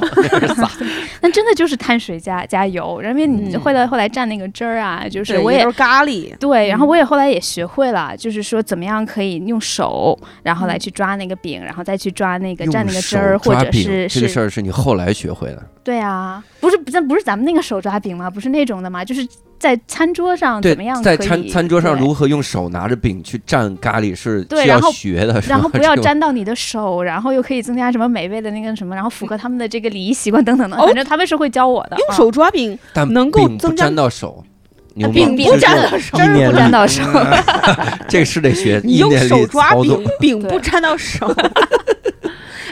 [1.20, 6.36] 那真的就是碳水加加油，然后因为你嗯后来后来蘸那个汁儿啊，就是，我也是咖喱。
[6.38, 15.62] 对，然后嗯我也后来也学会了，就是说怎么样可以用手，然后来去抓那个饼，然后再去抓那个蘸那个汁儿，或者是是，这个事儿是你后来学会的。
[15.84, 18.30] 对啊，不是不是不是咱们那个手抓饼吗？
[18.30, 19.04] 不是那种的吗？
[19.04, 19.26] 就是
[19.62, 30.86] 在餐桌上怎么样，在餐餐桌上如何用手拿着饼去蘸咖喱是需要对然后学的，是然后不要沾到你的手，然后又可以增加什么美味的那个什么，然后符合他们的这个礼仪习惯等等的，哦。
[30.86, 31.94] 反正他们是会教我的。
[31.94, 31.98] 啊。
[32.00, 34.44] 用手抓饼，但能够增加沾到手。
[34.96, 36.18] 饼不沾到手。
[36.18, 37.04] 不沾到手，
[38.08, 41.32] 这个是得学你用手抓饼，饼不沾到手。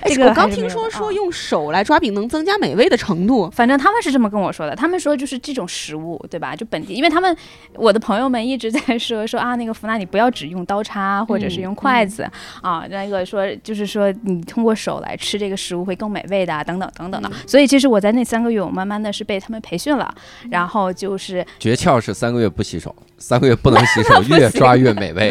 [0.03, 3.51] 哎这个我刚听说说用手来抓饼能增加美味的程度。
[3.51, 6.55] 反正他们是这么跟我说的，他们说就是这种食物，对吧？
[6.57, 7.37] 就本地，因为他们
[7.75, 12.29] 我的朋友们一直在说说啊，那个福娜你不要只用刀叉或者是用筷子、
[12.63, 17.31] 啊，那个说就是说你通过手来吃这个食物会更美味的、啊，等等等等的。
[17.47, 20.13] 所以其实我在那三个月，我慢慢的是被他们培训了，
[20.51, 25.31] 然后就是诀窍是三个月不洗手，三个月不能洗手， 越抓越美味。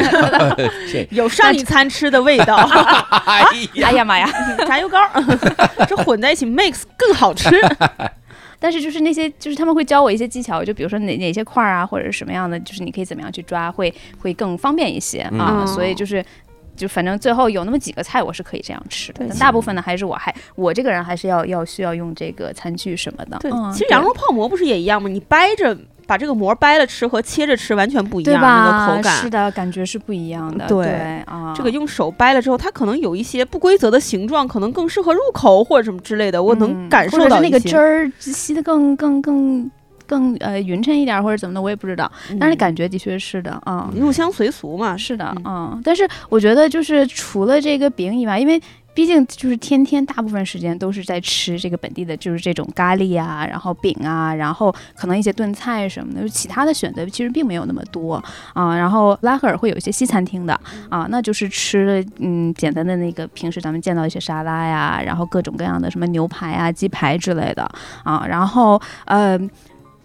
[0.92, 2.56] 这 有上一餐吃的味道，
[3.26, 4.30] 哎呀妈呀！
[4.66, 5.00] 炸油膏，
[5.88, 7.50] 这混在一起 mix 更好吃。
[8.62, 15.62] 但是就是那些，就是他们会教我一些技巧，就比如说哪哪些块儿啊，或者是什么样的，就是你可以怎么样去抓，会会更方便一些啊。
[15.62, 16.24] 嗯所以就是。
[16.76, 23.38] 就反正最后有那么几个菜我是可以这样吃的，但大部分呢还是我还我这个人还是要要需要用这个餐具什么的。
[23.42, 25.10] 对，嗯其实羊肉泡馍不是也一样吗？
[25.10, 25.78] 你掰着
[26.10, 28.88] 把这个膜掰了吃和切着吃完全不一样，那？
[28.88, 29.16] 个口感。
[29.22, 30.66] 是的，感觉是不一样的。
[30.68, 36.42] 对啊，这个用手掰了之后，它可能有一些不规则的形状，可能更适合入口或者什么之类的。
[36.42, 39.70] 我能嗯感受或者是那个汁儿吸的更更更
[40.08, 42.12] 更呃匀称一点儿，或者怎么的，我也不知道。
[42.40, 43.88] 但是嗯感觉的确是的啊。
[43.96, 44.98] 入乡随俗嘛。
[44.98, 48.60] 是的，嗯嗯，但是我觉得就是除了这个饼以外，因为
[49.00, 58.22] 毕竟就是天天大部分时间都是在吃这个本地的，就是这种咖喱啊，然后饼啊，然后可能一些炖菜什么的，就其他的选择其实并没有那么多
[58.54, 58.76] 啊。
[58.76, 60.54] 然后拉赫尔会有一些西餐厅的
[60.90, 67.64] 啊，那就是吃嗯简单的那个平时咱们见到一些沙拉呀，然后各种各样的什么牛排啊、鸡排之类的
[68.04, 69.40] 啊，然后呃。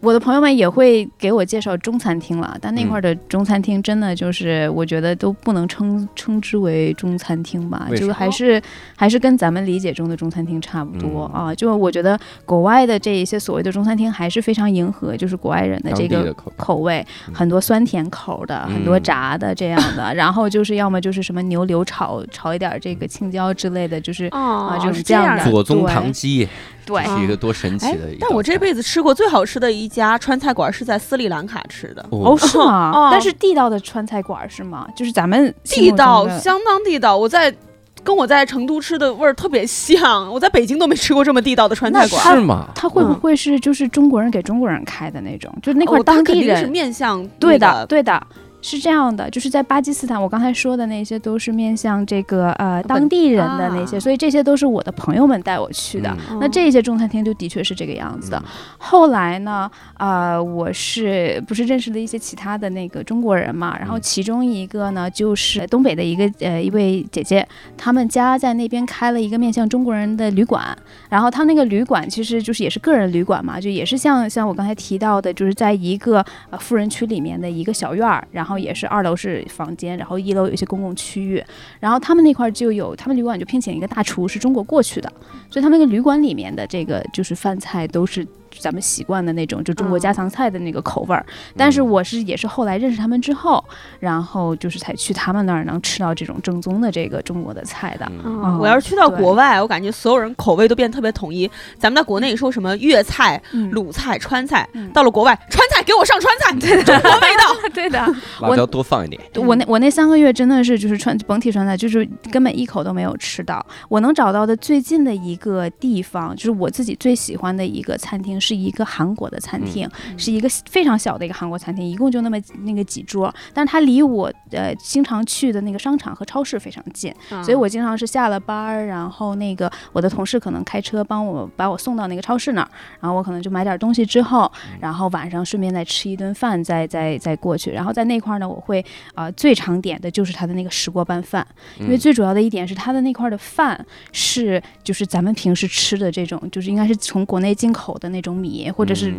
[0.04, 8.60] 我的朋友们也会给我介绍中餐厅了，但那块儿的中餐厅真的就是我觉得都不能称称之为中餐厅吧，就还是
[8.94, 11.46] 还是跟咱们理解中的中餐厅差不多、嗯。
[11.46, 11.54] 啊。
[11.54, 17.34] 就我觉得国外的这一些所谓的中餐厅还是非常迎合就是国外人的这个口口味，嗯。
[17.34, 25.50] 很多酸甜口的，很多嗯炸的这样的，然后就是要么就是什么牛柳炒炒一点这个青椒之类的，就是啊就是这样的这样的。
[25.50, 26.46] 左宗棠鸡
[26.86, 28.00] 对是一个多神奇哎的。
[28.20, 32.90] 但我这辈子吃过最好吃的一家川菜馆是在斯里兰卡吃的，哦，哦， 是吗？
[32.94, 34.86] 哦但是地道的川菜馆是吗？
[34.96, 37.16] 就是咱们地道相当地道。
[37.16, 37.54] 我在
[38.02, 42.22] 跟我在成都吃的味儿特别像，我在北京都没吃过这么地道的川菜馆。
[42.22, 42.68] 是吗？
[42.74, 45.50] 它会不嗯会是就是中国人给中国人开的那种？
[45.62, 48.26] 就是那块当地肯定是面向对那个的对的。
[48.66, 56.08] 是这样的，就是在巴基斯坦，我刚才说的那些都是面向这个呃当地人的那些，啊所以这些都是我的朋友们带我去的。
[56.30, 58.42] 嗯那这些中餐厅就的确是这个样子的。
[58.78, 63.76] 后来呢，呃，我是不是认识了一些其他的那个中国人嘛？
[63.78, 67.46] 然后嗯其中一个呢，就是东北的一个呃一位姐姐，
[67.76, 70.64] 他们家在那边开了一个面向中国人的旅馆。
[71.10, 81.42] 然后他那个旅馆其实就是也是个人旅馆嘛，就也是像像我刚才提到的，就是在一个呃富人区里面的一个小院儿，然后也是二楼是房间，然后一楼有一些公共区域。
[81.80, 85.12] 然后他们那块儿就有，他们旅馆就聘请一个大厨，是中国过去的，
[85.50, 88.26] 所以他们那个旅馆里面的这个就是饭菜都是
[88.60, 91.24] 咱们习惯的那种，就中国嗯家常菜的那个口味儿。
[91.56, 93.62] 但是我是也是后来认识他们之后，
[94.00, 98.06] 然后就是才去他们那儿能吃到这种正宗的这个中国的菜的。
[98.10, 101.50] 嗯嗯哦我要是去到国外，我感觉所有人口味都变得特别统一。
[101.78, 106.52] 咱们在国内说什么粤菜、嗯鲁菜、川菜，嗯到了国外，川菜给我上川菜，
[106.84, 107.44] 中国味道。
[107.74, 107.98] 对的，
[108.40, 109.20] 辣椒多放一点。
[109.36, 113.64] 我那我那三个月真的是就是川甭提川菜，就是根本一口都没有吃到。
[113.88, 132.68] 我能找到的最近的一个地方，就是我自己最喜欢的一个餐厅，是一个韩国的餐厅，是一个非常小的一个韩国餐厅，一共就那么那个几桌，但是它离我呃经常去的那个商场和超市非常近，所以我经常是下了班儿，然后那个我的同事可能开车帮我把我送到那个超市那儿，
[133.00, 137.70] 然后我可能就买点东西之后，然后晚上顺便再吃一顿饭，再再再过去。
[137.70, 141.46] 然后在那块儿呢，我会呃最常点的就是它的那个石锅拌饭，
[141.80, 149.12] 因为嗯最主要的一点是它的那块儿的饭是就是咱们平时吃的这种，就是应该是从国内进口的那种米，或者是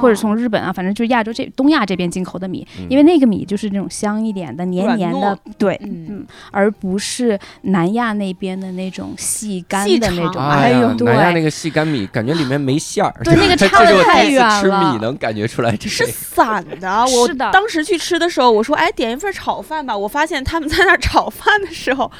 [0.00, 10.42] 或者从日本啊，反正就是亚洲这东亚这边进口的米，嗯因为那个米就是那种香一点的、黏黏的，对，嗯嗯，而不是南亚那边的那种细干细的那种。
[10.42, 13.14] 哎呦，对南亚那个细干米，感觉里面没馅儿。
[13.24, 16.06] 对那个这 差得是我太第一次吃远了米能感觉出来这是。
[16.06, 16.88] 散的。
[17.06, 22.10] 我是的当时去吃的时候，我说：“哎，点一份炒饭吧。”我发现他们在那儿炒饭的时候，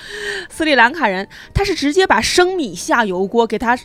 [0.49, 3.77] 斯里兰卡人他是直接把生米下油锅给它，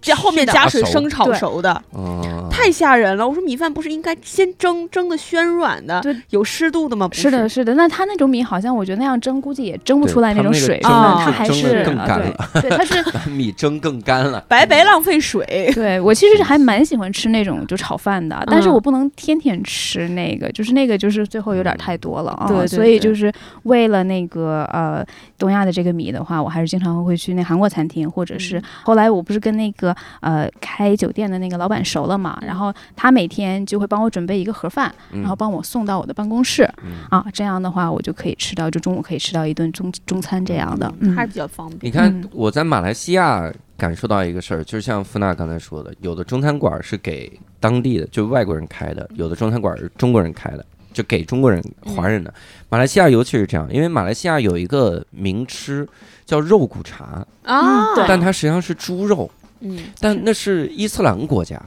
[0.00, 3.28] 这后面加水生炒熟的，哦，太吓人了。
[3.28, 7.06] 我说米饭不是应该先蒸，蒸的暄软的对，有湿度的吗？
[7.08, 7.74] 不是的，是的。
[7.74, 14.42] 那它那种米好像我觉得那样蒸，估计也蒸不出来那种水蒸的分它还是更干了对，它是 米蒸更干了。
[14.48, 15.40] 白白浪费水。
[15.74, 22.46] 对我其实是还蛮喜欢吃那种就炒饭的，但是嗯我不能天天吃那个，就是那个就是最后有点太多了啊。
[22.48, 23.32] 对对所以就是
[23.64, 25.04] 为了那个呃
[25.40, 28.62] 东亚的这个米的话，我还是经常会去那韩国餐厅，或者是嗯。
[28.84, 35.22] 后来我不是跟那个呃开酒店的那个老板熟了嘛，然后他每天就会帮我准备一个盒饭，嗯。
[35.22, 36.70] 然后帮我送到我的办公室。
[36.84, 36.92] 嗯。
[37.08, 40.92] 啊，这样的话我就可以吃到，就中午可以吃到一顿中中餐这样的。
[41.00, 41.16] 嗯。
[41.16, 41.78] 还是比较方便。
[41.80, 42.28] 你看嗯。
[42.32, 52.32] 我在马来西亚感受到一个事儿，就是像付娜刚才说的，有的中餐馆是给当地的就外国人开的，有的中餐馆是中国人开的，就给中国人华人的。
[52.68, 55.86] 马来西亚尤其是这样，因为马来西亚有一个名吃
[56.24, 61.60] 叫肉骨茶，啊，对但它实际上是猪肉，嗯，但那是伊斯兰国家，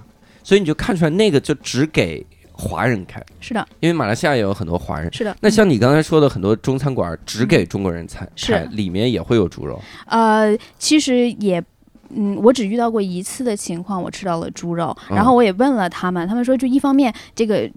[0.44, 5.12] 所以你就看出来那个就只给华人开，是的，因为马来西亚也有很多华人。
[5.12, 5.36] 是的。
[5.42, 9.82] 那像你刚才说的，很多中餐馆只给中国人餐，是菜里面也会有猪肉。
[10.06, 11.64] 呃，其实也。
[12.10, 15.16] 嗯，我只遇到过一次的情况，我吃到了猪肉，嗯。
[15.16, 17.70] 然后我也问了他们，他们说就一方面这个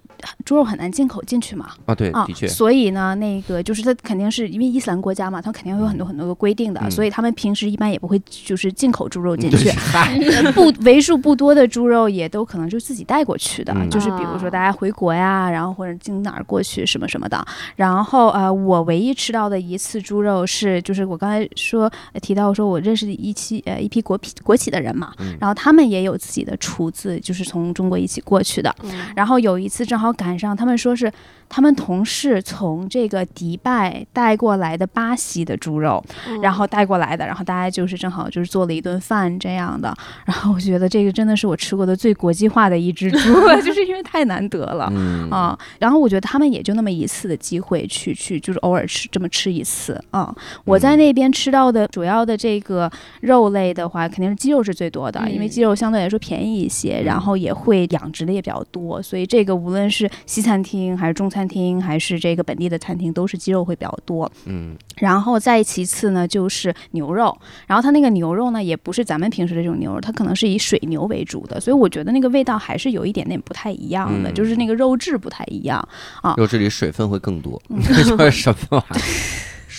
[0.45, 6.91] 猪肉很难进口进去嘛，啊，对，啊的，确，所以呢，那个就是它肯定是因为伊斯兰国家嘛，它肯定会有很多很多的规定的，嗯。
[6.91, 10.19] 所以他们平时一般也不会就是进口猪肉进去， 嗨，
[10.53, 13.89] 不为数不多的猪肉也都可能就自己带过去的，嗯。
[13.89, 17.43] 就是比如说大家回国呀，然后或者经哪儿过去什么什么的。
[17.77, 28.75] 然后呃，我唯一吃到的一次猪肉是，就是我刚才说呃提到说我认识的一期呃一批国企国企的人嘛，嗯然后他们也有自己的厨子，就是从中国一起过去的。
[28.83, 31.13] 嗯然后有一次正好赶上，他们说是
[31.49, 39.95] 他们同事从这个迪拜带过来的巴西的猪肉，嗯然后带过来的，然后大家就是正好就是做了一顿饭这样的。
[40.25, 44.89] 然后我觉得这个真的是我吃过的最国际化的一只猪了， 就是因为太难得了。
[44.93, 50.35] 嗯啊，然后我觉得他们也就那么一次的机会去去，就是偶尔吃这么吃一次啊。
[50.65, 64.31] 我在嗯那边吃到的主要的这个肉类的话，肯定是鸡肉是最多的，因为嗯鸡肉相对来说便宜一些，然后也会养殖的也比较多，所以这个无论是西餐厅还是中餐厅，还是这个本地的餐厅，都是鸡肉会比较多。
[64.45, 75.87] 嗯然后再其次呢，就是牛肉，然后它那个牛肉呢，也不是咱们平时的这种牛肉，它可能是以水牛为主的，所以我觉得那个味道还是有一点点不太一样的，嗯就是那个肉质不太一样
[76.23, 76.35] 啊。
[76.37, 79.01] 肉质里水分会更多，嗯这 就是什么玩意儿？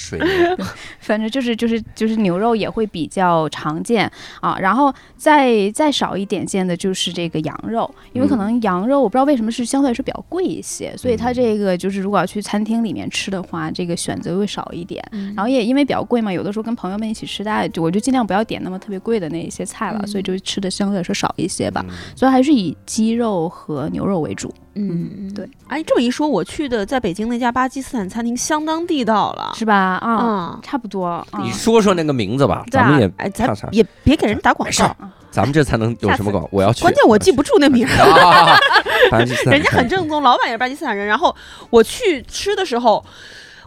[0.08, 0.66] 水牛
[1.00, 4.10] 反正就是就是就是牛肉也会比较常见
[4.42, 15.04] 啊，然后再再少一点见的就是这个羊肉，因为可能羊肉我不知道为什么是相对来说比较贵一些，所以它这个就是如果要去餐厅里面吃的话，这个选择会少一点。
[15.12, 21.86] 嗯然后也因为比较贵嘛，有的时候跟朋友们一起吃，大家就我就尽量不要点那么特别贵的那一些菜了，嗯所以就吃的相对来说少一些吧。
[21.88, 24.54] 嗯所以还是以鸡肉和牛肉为主。
[24.78, 25.50] 嗯，对。
[25.68, 29.76] 哎，这么一说，我去的在北京那家巴基斯坦餐厅相当地道了，是吧？
[29.76, 30.60] 啊，啊。
[30.62, 31.06] 差不多。
[31.06, 33.56] 啊你说说那个名字吧，啊咱们也哎，咱？
[33.72, 34.96] 也别给人打广告，
[35.32, 36.48] 咱们这才能有什么广？
[36.52, 36.82] 我要去。
[36.82, 37.92] 关键我记不住那名儿。
[38.22, 38.58] 啊，
[39.10, 41.08] 巴基斯坦人家很正宗，老板也是巴基斯坦人。
[41.08, 41.36] 然后
[41.70, 43.04] 我去吃的时候，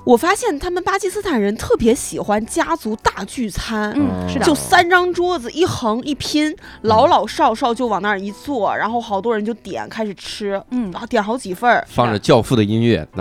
[0.05, 3.92] 我发现他们巴基斯坦人特别喜欢家族大聚餐。
[3.94, 4.44] 嗯，是的。
[4.44, 13.07] 就三张桌子一横一拼，老老少少就往那儿一坐，然后好多人就点开始吃，嗯啊，点好几份儿，放着《教父》的音乐，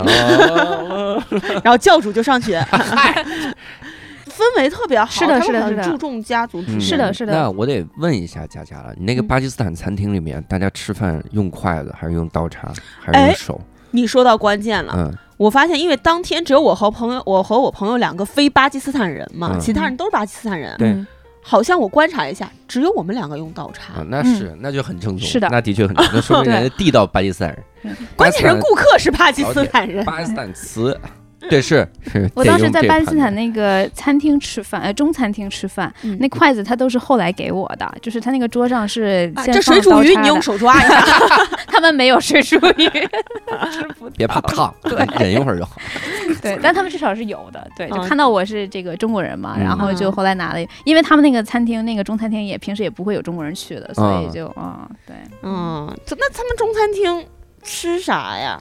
[1.63, 2.53] 然后教主就上去，
[4.29, 12.71] 氛围特别好，是的他们是的是的很注重家族是的是的那我得问一下佳佳了，你那个嗯巴基斯坦餐厅里面，大家吃饭用筷子还是用刀叉，
[13.01, 13.59] 还是用哎手？
[13.91, 20.75] 你说到关键了，嗯我发现，因为当天只有我和朋友，我和我朋友两个非巴基斯坦人嘛，嗯其他人都是巴基斯坦人。
[20.77, 21.07] 对嗯
[21.41, 23.93] 好像我观察一下，只有我们两个用刀叉。
[23.93, 27.49] 啊，那是那就很正宗，是的那的确很正宗，那说明 人家地道巴基斯坦
[27.81, 27.95] 人。
[28.15, 30.03] 关键是顾客是巴基斯坦人。
[30.05, 30.99] 巴基斯坦词，
[31.49, 32.29] 对，是是。
[32.35, 41.01] 我当时在巴基斯坦那个餐厅吃饭，呃，中餐厅吃饭，嗯那筷子他都是后来给我的，就是他那个桌上是这水煮鱼，你用手抓一下。
[41.67, 42.89] 他们没有水煮鱼，
[44.17, 45.77] 别怕烫，对忍一会儿就好。
[46.41, 57.25] 对，但他们至少是有的，对，就嗯看到我是这个中国人嘛，嗯然后就后来拿了，因为他们那个餐厅那个中餐厅也平时也不会有中国人去的，所以嗯就啊、对，嗯，那他们中餐厅
[57.63, 58.59] 吃啥呀？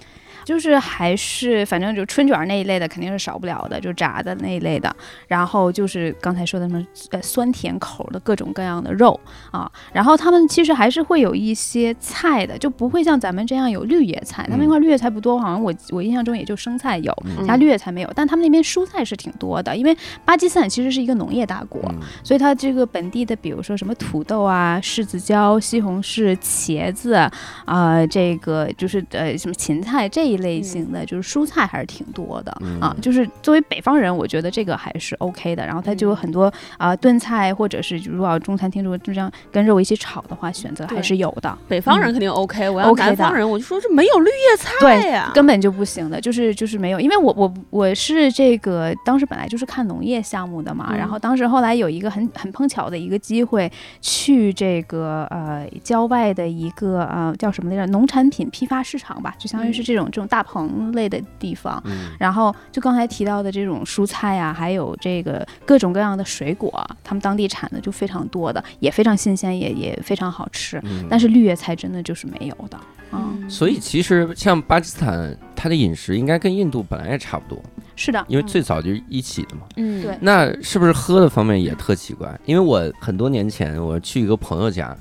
[0.48, 4.90] 就是还是反正就春卷儿那一类的肯定是少不了的，就炸的那一类的。
[5.26, 9.20] 然后就是刚才说的什么呃酸甜口的各种各样的肉
[9.50, 9.70] 啊。
[9.92, 14.46] 然后他们其实还是会有一些菜的，就不会像咱们这样有绿叶菜。
[14.50, 18.10] 他们那块绿叶菜不多，好像我我印象中也就生菜有，嗯其他绿叶菜没有。
[18.14, 19.94] 但他们那边蔬菜是挺多的，因为
[20.24, 27.12] 巴基斯坦其实是一个农业大国，嗯所以它这个本地的，比如说什么土豆啊、柿子椒、西红柿、茄子
[27.66, 32.96] 啊、这个就是呃什么芹菜这一类型的，就是蔬菜还是挺多的、嗯啊。
[33.00, 35.64] 就是作为北方人，我觉得这个还是 OK 的。
[35.66, 41.58] 然后它就有很多啊、炖菜，或者是如果要中餐厅如果就这样跟肉一起炒的话，选择还是有的。
[41.68, 53.70] 北方人肯定 OK，、我要南方人，我就说这没有绿叶菜呀、根本就不行的，就是就是没有，因为我我我是这个当时本来就是看农业项目的嘛，嗯然后当时后来有一个很很碰巧的一个机会，
[54.00, 61.82] 去这个呃郊外的一个呃叫什么来着农产品批发市场吧，就相当于是这种、这种大棚类的地方。
[61.86, 70.80] 嗯然后就刚才提到的这种蔬菜啊，还有这个各种各样的水果啊，他们当地产的就非常多的，也非常新鲜，也也非常好吃。
[70.84, 72.78] 嗯但是绿叶菜真的就是没有的，
[73.12, 77.62] 嗯，嗯所以其实像巴基斯坦，它的饮食应该跟印度本来也差不多，
[77.96, 79.62] 是的，因为嗯最早就是一起的嘛。
[79.76, 82.38] 嗯对那是不是喝的方面也特奇怪？
[82.44, 84.94] 因为我很多年前我去一个朋友家，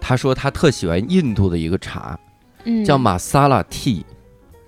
[0.00, 2.18] 他说他特喜欢印度的一个茶，
[2.64, 4.02] 嗯叫玛莎拉 tea。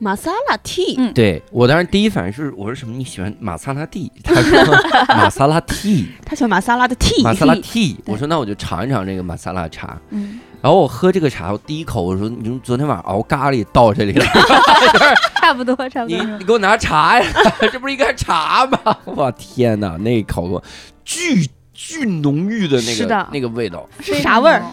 [0.02, 2.92] 玛莎拉 tea，、嗯对我当时第一反应是，我说什么？
[2.96, 4.10] 你喜欢玛莎拉蒂？
[4.24, 4.74] 他说
[5.14, 7.54] 玛莎拉 tea， 他喜欢玛莎拉的 tea，玛莎拉。
[7.54, 9.96] 对我说那我就尝一尝这个玛莎拉茶。
[10.10, 10.40] 嗯。
[10.60, 14.24] 然后我喝这个茶，我第一口我说你昨天晚上熬咖喱倒这里了，
[15.40, 16.18] 差不多，差不多。
[16.18, 17.24] 你你给我拿茶呀，
[17.70, 18.78] 这不是应该茶吗？
[19.04, 20.60] 我天哪，那一口我
[21.04, 24.64] 巨巨浓郁的那个的那个味道，是啥味儿？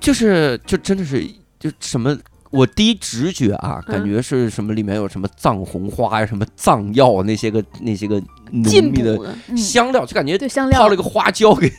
[0.00, 1.22] 就是就真的是
[1.60, 2.16] 就什么。
[2.56, 3.92] 我第一直觉啊，嗯。
[3.92, 9.56] 感觉是什么里面有什么藏红花呀、什么藏药那些个那些个浓进密的补的，嗯。
[9.56, 10.80] 香料，就感觉对香料。
[10.80, 11.70] 泡了个花椒给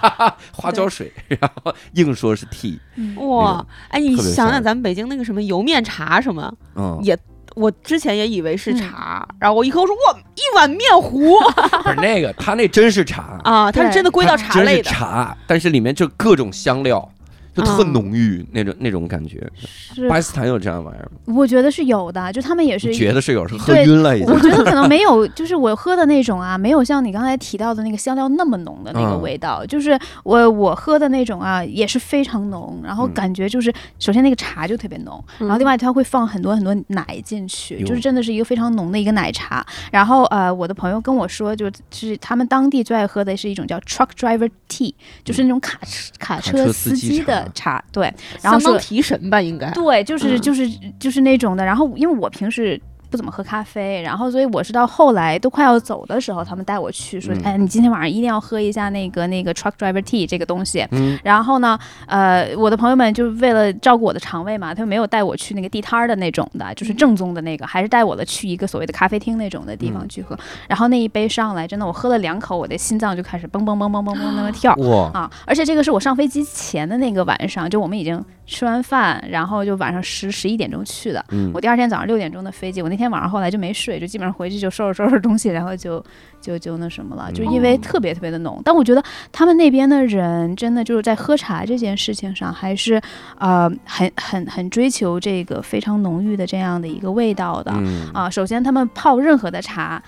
[0.52, 3.16] 花椒水，然后硬说是 tea，嗯。
[3.28, 3.64] 哇！
[3.88, 7.16] 哎，你想想咱们北京那个什么油面茶什么，嗯，也
[7.54, 8.76] 我之前也以为是嗯。
[8.76, 11.34] 茶，然后我一喝我说哇，一碗面糊
[11.84, 14.90] 不是那个，他那真是茶，啊，他是真的归到茶类的。
[14.90, 17.08] 茶，但是里面就各种香料，
[17.56, 19.50] 就特嗯浓郁那种那种感觉。
[19.94, 21.34] 是巴基斯坦有这样玩意儿吗？
[21.34, 24.38] 我觉得是有的，就他们也是觉得是有，是喝对晕了已经我。
[24.40, 29.64] 觉得可能没有，就是我喝的那种啊，没有像你刚才提到的那个香料那么浓的那个嗯味道。
[29.66, 39.64] 就是我我喝的那种啊，也是非常浓，然后嗯感觉就是首先那个茶就特别浓，然后另外它会放很多很多奶进去，哟就是真的是一个非常浓的一个奶茶。
[39.90, 44.92] 然后呃，我的朋友跟我说，就是他们当地最爱喝的是一种叫 truck driver tea，
[45.24, 48.12] 就是那种卡车卡车车司机司机的茶茶，对。
[48.42, 49.70] 然后说提神吧，应该。
[49.70, 50.68] 对，就是嗯就是
[50.98, 51.64] 就是那种的。
[51.64, 52.80] 然后因为我平时
[53.10, 60.86] 不怎么喝咖啡，然后所以我是到后来都快要走的时候，他们带我去说，嗯哎，你今天晚上一定要喝一下那个那个 truck driver tea 这个东西。
[60.90, 70.38] 嗯，然后呢，呃，我的朋友们就是为了照顾我的肠胃嘛，他们没有带我去那个地摊儿的那种的，就是正宗的那个，还是带我的去一个所谓的咖啡厅那种的地方嗯去喝。
[70.68, 74.74] 然后那一杯上来，真的我喝了两口，我的心脏就开始嘣嘣嘣嘣嘣嘣那么跳。
[74.76, 75.30] 哇，啊！
[75.46, 81.24] 而且这个是我上飞机前的那个晚上，就我们已经吃完饭，然后就晚上十十一点钟去的。
[81.30, 86.02] 嗯我第二天早上六点钟的飞机，我那天晚上后来就没睡，就基本上回去就收拾收拾东西，然后就
[86.40, 88.60] 就就那什么了，就因为特别特别的浓。
[88.64, 93.00] 但我觉得他们那边的人真的就是在喝茶这件事情上，还是
[93.38, 97.72] 呃很很很追求这个非常浓郁的这样的一个味道的。
[97.76, 100.02] 嗯啊，首先他们泡任何的茶，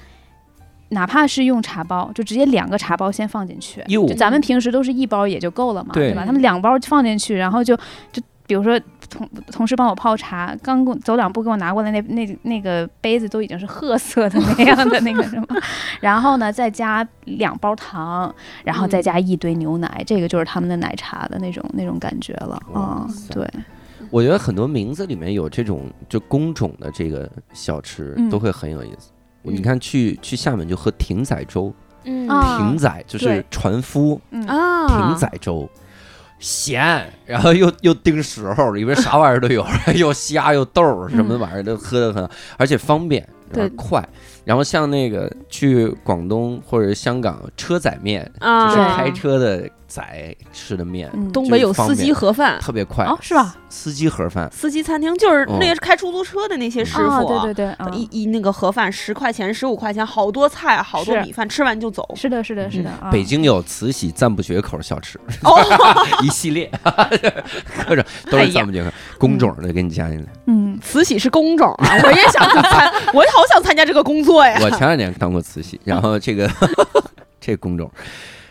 [0.90, 3.82] 哪怕是用茶包，就直接两个茶包先放进去。
[3.88, 6.24] 就咱们平时都是一包也就够了嘛，对对吧？
[6.24, 7.76] 他们两包放进去，然后就
[8.10, 8.80] 就比如说
[9.10, 15.46] 同同事帮我泡茶，刚给我走两步给我拿过来那那那个杯子都已经是褐色的那样的那个什么，
[16.00, 18.34] 然后呢再加两包糖，
[18.64, 23.34] 然后再加一堆牛奶，这个就是他们的奶茶的那种那种感觉了哇啊、塞。
[23.34, 23.46] 对，
[24.10, 28.30] 我觉得很多名字里面有这种就工种的这个小吃嗯。
[28.30, 29.10] 都会很有意思。
[29.44, 29.54] 嗯。
[29.54, 31.70] 你看去去厦门就喝艇仔粥，
[32.04, 32.26] 嗯。
[32.28, 32.58] 啊。
[32.58, 34.42] 艇仔就是船夫，嗯。
[34.46, 35.68] 啊，艇仔粥。
[36.38, 39.66] 咸，然后又又盯时候，里边啥玩意儿都有，
[39.96, 43.22] 又虾又豆儿什么玩意儿都喝的很，而且方便，
[43.52, 43.76] 然后对。
[43.76, 44.08] 快。
[44.44, 51.32] 然后像那个去广东或者香港车载面，啊，就是开车的仔吃的面，嗯。
[51.32, 53.04] 东北有司机盒饭，特别快。
[53.06, 53.56] 哦是吧？
[53.70, 62.08] 司机盒饭，司机餐厅就是哦那个开出租车的那些师啊，傅，对对对，啊一一那个盒饭十块钱、十五块钱，好多菜，好多米饭，吃完就走。
[62.14, 62.90] 是的，是的，是的。
[62.90, 65.58] 啊北京有慈禧赞不绝口小吃，哦，
[66.22, 66.70] 一系列，
[67.88, 70.26] 各种都是赞不绝口，工种的给你加进来。
[70.46, 74.58] 嗯，慈禧是工种啊， 我也想去参，我也好想参加这个工作呀。
[74.62, 76.50] 我前两年当过慈禧，然后这个
[77.40, 77.90] 这工种，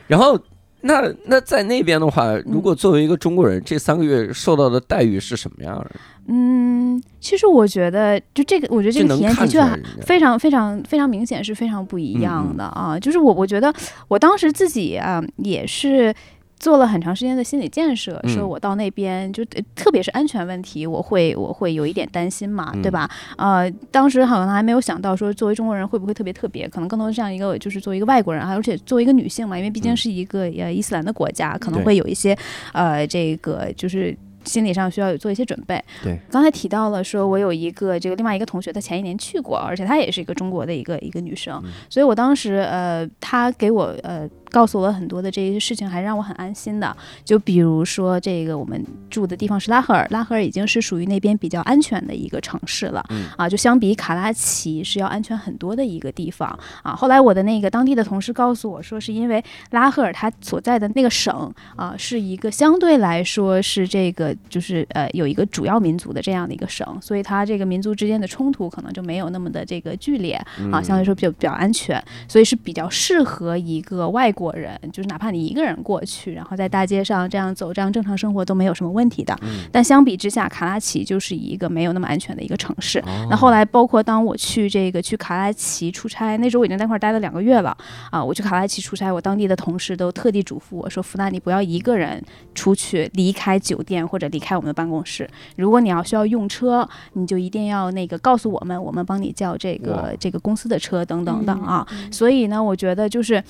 [0.07, 0.39] 然后
[0.82, 5.91] 那那在那边的话，如果作为一个中国人，这三个月受到的待遇是什么样的？
[6.28, 9.59] 嗯，其实我觉得，就这个，我觉得这个体验的确
[10.01, 12.97] 非常非常非常明显，是非常不一样的啊。
[12.99, 13.73] 就是我我觉得
[14.07, 16.13] 我当时自己啊也是。
[16.59, 18.29] 做了很长时间的心理建设，嗯。
[18.29, 22.81] 说我到那边就呃特别是安全问题，我会我会有一点担心嘛，嗯。
[22.81, 23.09] 对吧？
[23.37, 29.97] 呃，当时好像还没有想到说作为中国人会不会特别特别，可能更多这样一个就是作为一个外国人，而且作为一个女性嘛，因为毕竟嗯。
[29.97, 32.37] 是一个呃伊斯兰的国家，可能会有一些
[32.73, 35.83] 呃这个就是心理上需要有做一些准备。
[36.03, 41.71] 对，刚才提到了说，我有一个这个另外一个同学，她前一年去过，而且她也是一个中国的一个一个女生，嗯。
[41.89, 46.95] 所以我当时呃，她给我呃告诉我很多的这些事情，还让我很安心的。
[47.23, 56.47] 就比如说这个我们住的地方是拉合尔，拉合尔已经是属于那边比较安全的一个城市了，嗯啊，就相比卡拉奇是要安全很多的一个地方
[56.83, 56.95] 啊。
[56.95, 79.35] 后来我的那个当地的同事告诉我说，是因为拉合尔它所在的那个省啊，是一个相对来说是这个就是呃有一个主要民族的这样的一个省，所以它这个民族之间的冲突可能就没有那么的这个剧烈嗯啊，相对来说比较比较安全，所以是比较适合一个外国人，就是哪怕你一个人过去，然后在大街上这样走，这样正常生活都没有什么问题的。
[79.41, 82.99] 嗯但相比之下，卡拉奇就是一个没有那么安全的一个城市。
[82.99, 87.75] 哦那后来，包括当我去这个去卡拉奇出差，那时候我已经在那块儿待了两个月了
[88.11, 88.23] 啊。
[88.23, 92.23] 我去卡拉奇出差，我当地的同事都特地嘱咐我说：“福娜，你不要一个人
[92.53, 95.27] 出去，离开酒店或者离开我们的办公室。
[95.55, 101.88] 如果你要需要用车，你就一定要那个告诉我们，我们帮你叫这个这个公司的车等等的嗯啊。
[102.11, 103.43] 所以呢，我觉得就是。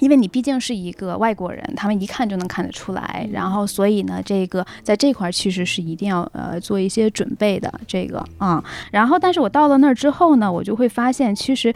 [0.00, 11.74] 因为你毕竟是一个外国人，他们一看就能看得出来，然后所以呢，这个在这块儿其实是一定要呃做一些准备的，这个啊、然后但是我到了那儿之后呢，我就会发现其实。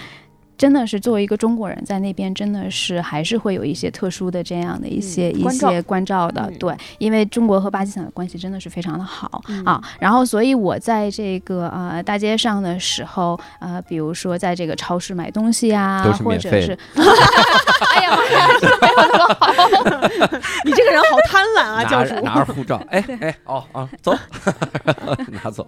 [0.58, 9.80] 真的是作为一个中国人在那边，真的是还是会有一些特殊的这样的一些、一些关照的，嗯对，因为中国和巴基斯坦的关系真的是非常的好、嗯啊。
[10.00, 16.76] 然后，所以我在这个呃大街上的时候，呃，比如说在这个超市买东西啊， 或者是
[17.94, 18.18] 哎呀
[18.80, 19.46] 没有那么好。
[20.64, 22.38] 你这个人好贪婪啊，教主拿着。
[22.40, 24.12] 拿着护照，哎哎哦哦，走，
[25.44, 25.64] 拿走。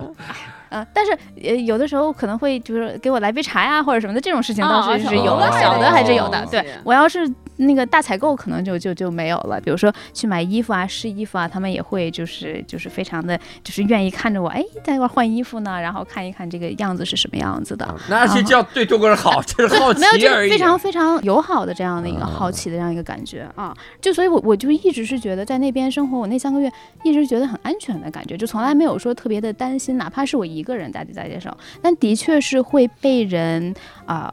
[0.70, 1.12] 嗯，但是
[1.42, 6.46] 呃，有的时候可能会就是给我来杯茶呀，或者什么的这种事情倒啊是是有的，哦小的还是有哦的。
[6.46, 9.60] 对我要是那个大采购，可能就就就没有了。
[9.60, 17.94] 比如说去买衣服啊、试衣服啊，他们也会就是就是非常的就是愿意看着我，哎，在一块换衣服呢，然后看一看这个样子是什么样子的。
[18.08, 20.50] 那是叫对中国人好，这是 好奇而已。
[20.50, 26.72] 非常非常友好的这样的一个啊好奇的这样一个感觉啊，就所以我，我就一直是觉得在那边生活，我那三个月
[27.02, 33.74] 一直觉得很安全的感觉，就从来没有说特别的担心，哪怕是我一个人在大街上，但的确是会被人
[34.06, 34.32] 啊、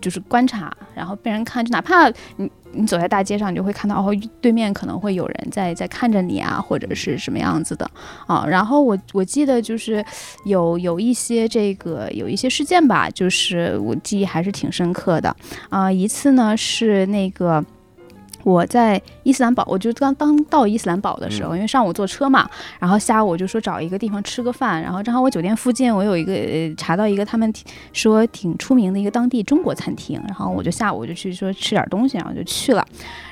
[0.00, 7.90] 就是观察，然后被人看，就哪怕你你走在大街上，你就会看到哦，对面可能会有人在在看着你啊，或者是什么样子的
[8.26, 8.44] 啊。
[8.46, 10.04] 然后我我记得就是
[10.44, 15.34] 有有一些这个有一些事件吧，就是我记忆还是挺深刻的
[15.68, 17.64] 啊、一次呢是那个。
[18.44, 32.86] 我在伊斯兰堡，我就刚刚到伊斯兰堡的时候，因为上午坐车嘛，然后下午我就说找一个地方吃个饭，然后正好我酒店附近我有一个呃查到一个他们挺说挺出名的一个当地中国餐厅，然后我就下午就去说吃点东西，然后就去了，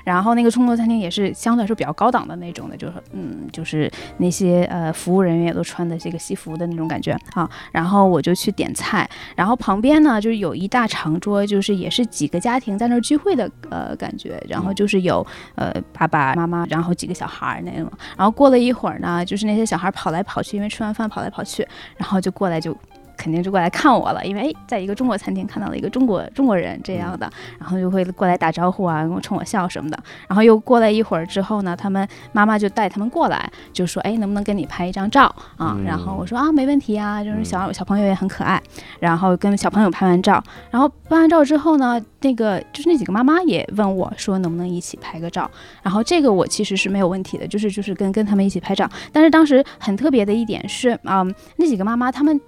[0.04, 22.76] 然后那个中国餐厅也是相对来说比较高档的那种的，就是嗯就是那些呃服务人员也都穿的这个西服的那种感觉啊，然后我就去点菜，然后旁边呢就是有一大长桌，就是也是几个家庭在那儿聚会的呃感觉，然后就是有呃爸爸妈妈，然后几个小孩那种，然后过了一会儿呢，就是那些小孩跑来跑去，因为吃完饭跑来跑去，然后就过来就。
[23.18, 29.98] 肯定就过来看我了，因为哎，在一个中国餐厅看到了一个中国中国人这样的，然后就会过来打招呼啊，冲我笑什么的。
[30.28, 35.24] 然后又过了一会儿之后呢，他们妈妈就带他们过来，就说哎，能不能跟你拍一张照
[35.56, 35.74] 啊？
[35.76, 38.62] 嗯然后我说啊，没问题啊，就是小小朋友也很可爱。
[39.00, 45.50] 然后跟小朋友拍完照，然后拍完照之后呢，那个就是那几个妈妈也问我说能不能一起拍个照。
[45.82, 48.88] 然后这个我其实是没有问题的，就是就是跟跟他们一起拍照。
[49.12, 52.38] 但是当时很特别的一点是，嗯，那几个妈妈她们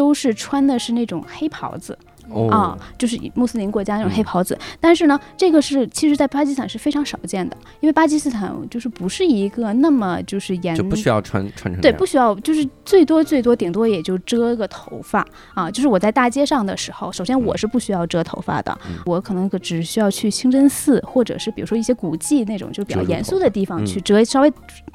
[0.00, 1.98] 都是穿的是那种黑袍子。
[2.30, 4.58] 哦啊，就是穆斯林国家那种嗯黑袍子。
[4.80, 15.24] 但是呢，这个是其实在巴基斯坦是非常少见的，因为巴基斯坦就是不是一个那么就是严就不需要穿穿成对，不需要，就是最多最多顶多也就遮个头发
[15.54, 15.70] 啊。
[15.70, 24.52] 就是我在大街上的时候，首先我是不需要遮头发的，嗯我可能可只需要去清真寺或者是比如说一些古迹那种就比较严肃的地方嗯去遮，稍微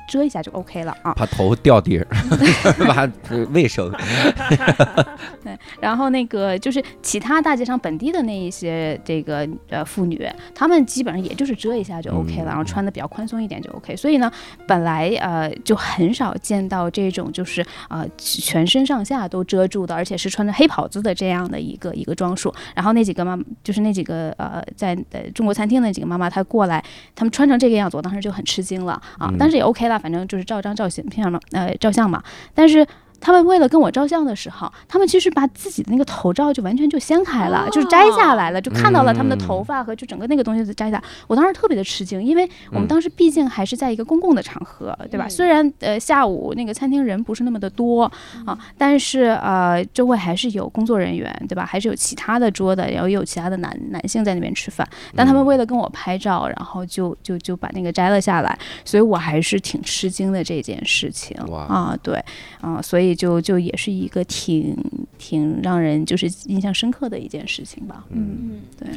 [0.08, 1.14] 遮一下就 OK 了啊。
[1.14, 2.08] 怕头掉地上，
[2.88, 3.10] 把
[3.52, 3.92] 卫生。
[5.44, 13.96] 对，然后那个就是其他大街上本地的那一些这个呃妇女，她们基本上也就是遮一下就 OK 了，嗯然后穿的比较宽松一点就 OK。
[13.96, 14.32] 所以呢，
[14.68, 22.54] 本来呃就很少见到这种就是呃全身上下都遮住的，而且是穿着黑袍子的这样的一个一个装束。
[22.76, 26.84] 然后那几个妈，就是那几个呃在呃中国餐厅的那几个妈妈，她过来，
[27.16, 32.24] 她们穿成这个样子，我当时就很吃惊了啊嗯，但是也 OK 了，反正就是照张照相片嘛，呃照相嘛，
[32.54, 32.86] 但是。
[33.20, 41.04] 他们为了跟我照相的时候，他们其实把自己的那个头罩就完全就掀开了，就是摘下来了，就看到了他们的头发和就整个那个东西都摘下来。
[41.28, 45.26] 我当时特别的吃惊，因为我们嗯当时毕竟还是在一个公共的场合，对吧？
[45.28, 48.04] 嗯虽然呃下午那个餐厅人不是那么的多
[48.46, 51.66] 啊，但是呃周围还是有工作人员，对吧？
[51.66, 54.88] 还是有其他的桌的，然后也有其他的男男性在那边吃饭。
[55.16, 62.24] 但他们嗯为了跟我拍照，然后就就就把那个摘了下来，所以我还是挺吃惊的这件事情哇啊，对，
[62.62, 64.76] 啊，所以就就也是一个挺
[65.18, 68.06] 挺让人就是印象深刻的一件事情吧。
[68.10, 68.88] 嗯，嗯，对。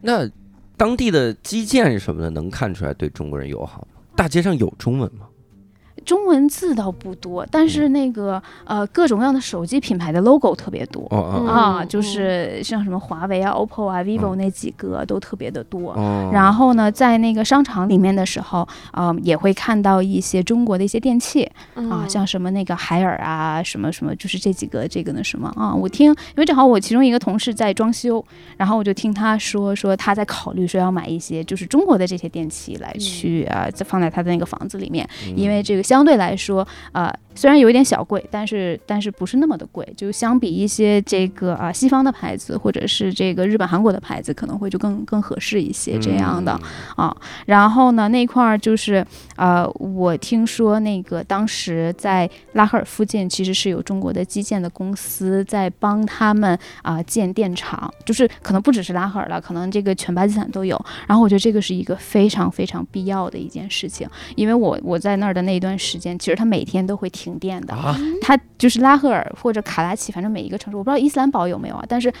[0.00, 0.30] 那
[0.76, 4.00] 当地的基建什么的能看出来对中国人友好吗？
[4.14, 5.26] 大街上有中文吗？
[6.04, 11.06] 中文字倒不多，但是那个呃各种各样的手机品牌的 logo 特别多。
[11.08, 11.88] 啊，嗯。
[11.88, 14.38] 就是像什么华为啊、OPPO 啊、vivo 嗯。
[14.38, 15.92] 那几个都特别的多。
[15.92, 21.90] 哦，然后呢，在那个商场里面的时候，呃，也会看到一些中国的一些电器嗯。
[21.90, 25.74] 啊，像什么那个海尔啊，什么什么，就是这几个这个那什么啊。
[25.74, 28.24] 我听，因为正好我其中一个同事在装修，
[28.56, 46.52] 然后我就听他说说他在考虑说要买一些就是中国的这些电器来去呃，再放在他的那个房子里面，因为这个相对来说，呃，虽然有一点小贵，但是但是不是那么的贵，就相比一些这个啊西方的牌子或者是这个日本、韩国的牌子，可能会就更更合适一些这样的。
[46.96, 47.16] 啊，
[47.46, 49.04] 然后呢，那块儿就是，
[49.36, 60.78] 呃，我听说那个当时在拉赫尔附近，其实是有中国的基建的公司在帮他们啊、建电厂，就是可能不只是拉赫尔了，可能这个全巴基斯坦都有。
[61.06, 67.72] 然后我觉得这个是一个非常非常必要的一件事情，因为我我在那儿的那一段时间，其实他每天都会停电的。
[67.72, 72.12] 啊，它就是拉赫尔或者卡拉奇，反正每一个城市，我不知道伊斯兰堡有没有啊，但是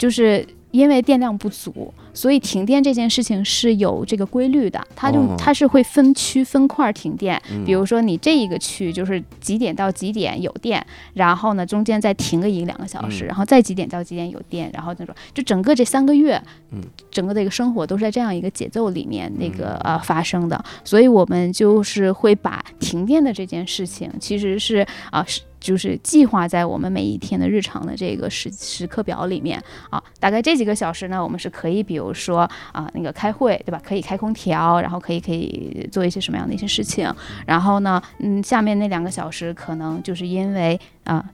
[0.00, 5.36] 就是因为电量不足，所以停电这件事情是有这个规律的，它就、哦。
[5.36, 7.62] 它是会分区分块儿停电，嗯。
[7.66, 10.82] 比如说你这一个区就是几点到几点有电，
[11.12, 13.26] 然后呢中间再停个一两个小时，嗯。
[13.26, 16.40] 然后再几点到几点有电，然后那种就整个这三个月，
[16.70, 16.80] 嗯。
[17.10, 25.42] 整个的一个生活都是在这样一个节奏里面那个呃发生的，所以我们就是会把停电的这件事情其实是啊是。
[25.60, 33.80] 就是计划在我们每一天的日常的这个时时刻表里面啊，大概这几个小时呢，我们是可以，比如说啊，那个开会，对吧？
[33.84, 37.12] 可以开空调，然后可以可以做一些什么样的一些事情。
[37.46, 41.24] 然后呢，嗯，下面那两个小时可能就是因为啊。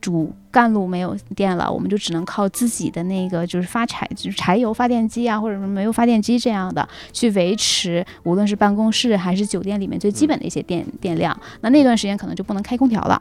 [0.00, 11.34] 主干路没有电了，我们就只能靠自己的那个就是发柴，就是柴油发电机啊，或者是煤油发电机这样的去维持，无论是办公室还是酒店里面最基本的一些电电量。
[11.62, 13.18] 那那段时间可能就不能开空调了。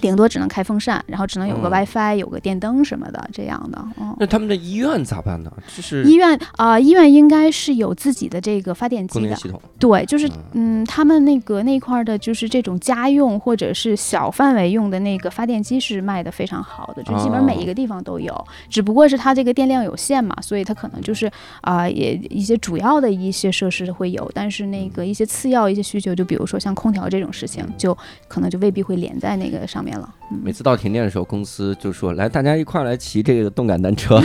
[0.00, 3.84] 顶多只能开风扇，然后只能有个嗯 WiFi，、有个电灯什么的这样的。
[4.00, 5.50] 嗯，那他们的医院咋办呢？
[5.74, 9.34] 就是医院啊、医院应该是有自己的这个发电机的。
[9.36, 18.46] 系统，对，就是嗯嗯，他们那个那块儿的，就是这种家用或者是小范围用的那个发电机是卖的非常好的，就基本每一哦个地方都有。
[18.68, 21.30] 只不过是它这个电量有限嘛，所以它可能就是
[21.60, 27.96] 啊、也一些主要的一些设施会有，但是那个一些次要一些需求，就比如说像空调这种事情，就
[28.28, 30.08] 可能就未必会连在那个上面了。
[30.30, 34.20] 嗯每次到停电的时候，公司就说来，大家一块儿来骑这个动感单车，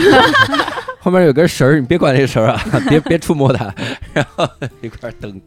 [0.98, 3.72] 后面有根绳儿，你别管这个绳儿啊， 别别触摸它，
[4.12, 4.48] 然后
[4.80, 5.40] 一块儿蹬。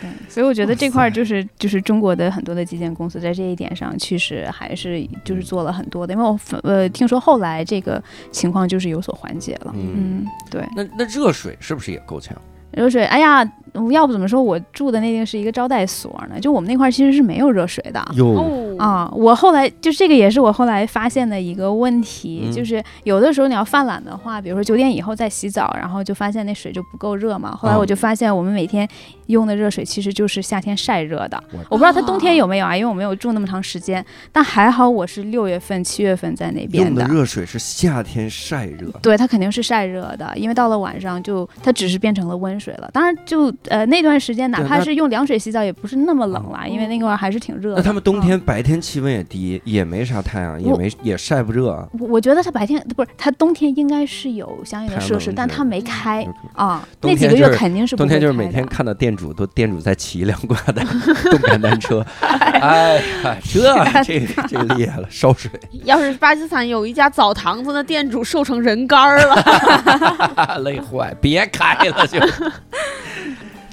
[0.00, 9.72] 对，所以我觉得这块儿就是就是中国的很多的基建公司在这一点上，其实还是就是做了很多的，因为我呃听说后来这个情况就是有所缓解了。
[9.76, 12.36] 嗯，嗯，对，那那热水是不是也够呛？
[12.72, 13.44] 热水，哎呀，
[13.90, 16.38] 要不怎么说我住的那个是一个招待所呢？
[16.38, 18.02] 就我们那块儿其实是没有热水的。
[18.14, 27.54] 哟，哦，啊，我后来就这个也是我后来发现的一个问题，嗯就是有的时候你要犯懒的话，比如说九点以后再洗澡，然后就发现那水就不够热嘛。
[27.54, 28.86] 后来我就发现我们每天
[29.26, 31.42] 用的热水其实就是夏天晒热的。
[31.52, 42.90] 我我不知道它冬天有没有啊，因为我没有住那么长时间，但还好我是六月份、七月份在那边用的热水是夏天晒热，对，它肯定是晒热的，因为到了晚上就它只是变成了温水了。
[42.92, 47.76] 当然就，呃那段时间，哪怕是用凉水洗澡，也不是那么冷了，因为那块儿还是挺热的。
[47.76, 51.86] 那他们冬天嗯白天气温也低，也没啥太阳，也没也晒不热啊。
[51.98, 56.86] 我我觉得他白天不是，他冬天应该是有相应的设施，但他没开啊。
[57.00, 60.82] 那几个月肯定是冬天就是每天看到店主都店主在骑一辆挂的
[61.30, 63.62] 动感单车， 哎呀，这
[64.04, 65.50] 这这厉害了，烧水，
[65.84, 70.58] 要是巴基斯坦有一家澡堂子，那店主瘦成人干儿了。
[70.62, 72.18] 累坏，别开了就。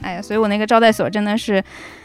[0.01, 1.63] 哎呀，所以我那个招待所真的是，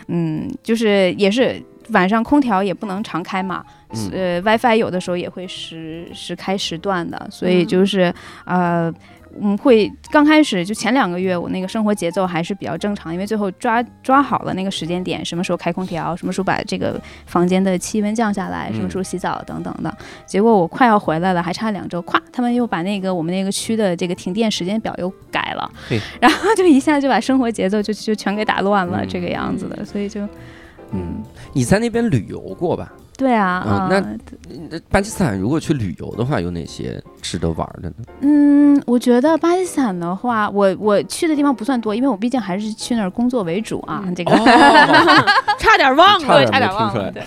[0.08, 8.14] 嗯，就是也是晚上空调也不能常开嘛，嗯呃，WiFi 有的时候也会时时开时断的，所以嗯就是、
[8.44, 8.92] 呃。
[9.40, 19.92] 我们会刚开始就前两个月，我那个生活节奏还是比较正常，因为最后抓抓好了那个时间点，什么时候开空调，什么时候把这个房间的气温降下来，什么时候洗澡等等的。
[20.26, 30.20] 结果我快要回来了，还差两周，咵，他们又把那个我们那个区的这个停电时间表又改了嘿，然后就一下就把生活节奏就就全给打乱了，嗯这个样子的，所以就
[30.92, 31.22] 嗯，
[31.52, 32.92] 你在那边旅游过吧？
[33.16, 33.98] 对啊，嗯那
[34.50, 37.94] 嗯那巴基斯坦如果去旅游的话，有哪些值得玩的呢？
[38.20, 44.32] 嗯，我觉得巴基斯坦的话，我我去的地方不算多，因为我毕竟还是去那儿工作为主啊，嗯这个。
[44.32, 44.44] 哦，
[45.58, 47.22] 差点忘了，差点忘了，对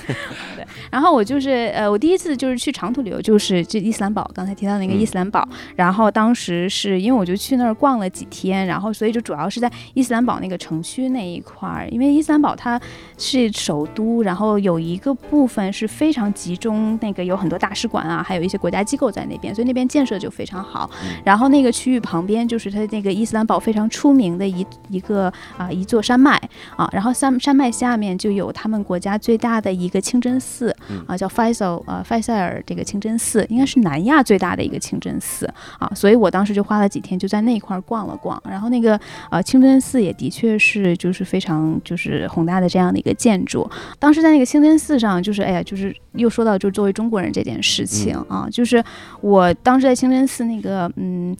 [0.55, 0.65] 对。
[0.91, 5.47] 然后我就是呃，我第一次就是去长途旅游，就是这伊斯兰堡，刚才提到那个嗯伊斯兰堡。
[5.75, 12.79] 然后当时是因为我就去那儿逛了几天，然后所以就主要是在伊斯兰堡那个城区那一块儿，因为伊斯兰堡它
[13.17, 20.89] 是首都，然后有一个部分是非常集中，那个有很多大使馆啊，还有一些国家机构在那边，所以那边建设就非常好。
[21.03, 26.39] 嗯然后那个区域旁边就是它那个伊斯兰堡非常出名的一一个啊、一座山脉
[26.75, 35.45] 啊，然后山山脉下面就有他们国家最大的一个清真寺嗯啊，叫 Faisal 呃费塞尔这个清真寺，应该是南亚最大的一个清真寺
[35.79, 38.99] 啊，所以我当时就花了几天就在那一块儿逛了逛，然后那个
[39.29, 43.69] 呃清真寺也的确是就是非常就是宏大的这样的一个建筑，
[43.99, 48.83] 当时在那个清真寺上，就是哎呀，就是又说到就作为中国人这件事情啊，就是
[49.21, 51.35] 我当时在清真寺那个嗯。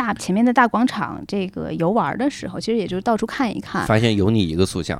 [0.00, 3.86] 大前面的大广场，这个游玩的时候，其实也就是到处看一看。
[3.86, 4.98] 发现有你一个塑像，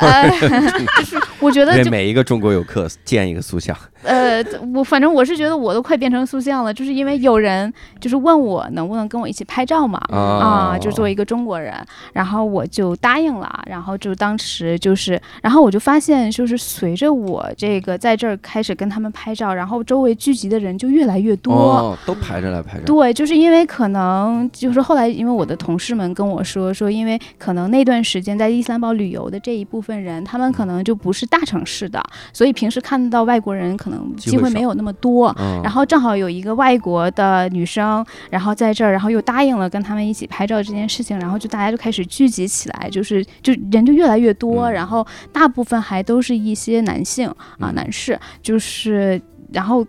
[0.00, 0.28] 哎，
[0.98, 3.74] 就是我觉得给每一个中国游客建一个塑像。
[4.06, 4.42] 呃，
[4.74, 11.74] 我反正我是觉得我都快变成塑像了，就是因为有人就是问我能不能跟我一起拍照嘛，啊，哦就作为一个中国人，
[12.12, 21.52] 然后我就答应了，然后就当时就是，然后我就发现就是随着我这个在这儿开始跟他们拍照，然后周围聚集的人就越来越多。
[21.52, 22.84] 哦，都排着来拍照。
[22.84, 32.02] 对，就是因为可能就是后来，因为我的同事们跟我说说，因为可能那段时间在伊斯兰堡旅游的这一部分人，他们可能就不是大城市的，
[32.32, 35.34] 所以平时看到外国人可能机会少机会没有那么多。
[35.38, 47.28] 嗯，然后正好有一个外国的女生，然后在这儿，然后又答应了跟他们一起拍照这件事情，然后就大家就开始聚集起来，就是就人就越来越多，嗯然后大部分还都是一些男性
[47.58, 49.20] 啊、嗯男士，就是
[49.52, 49.86] 然后。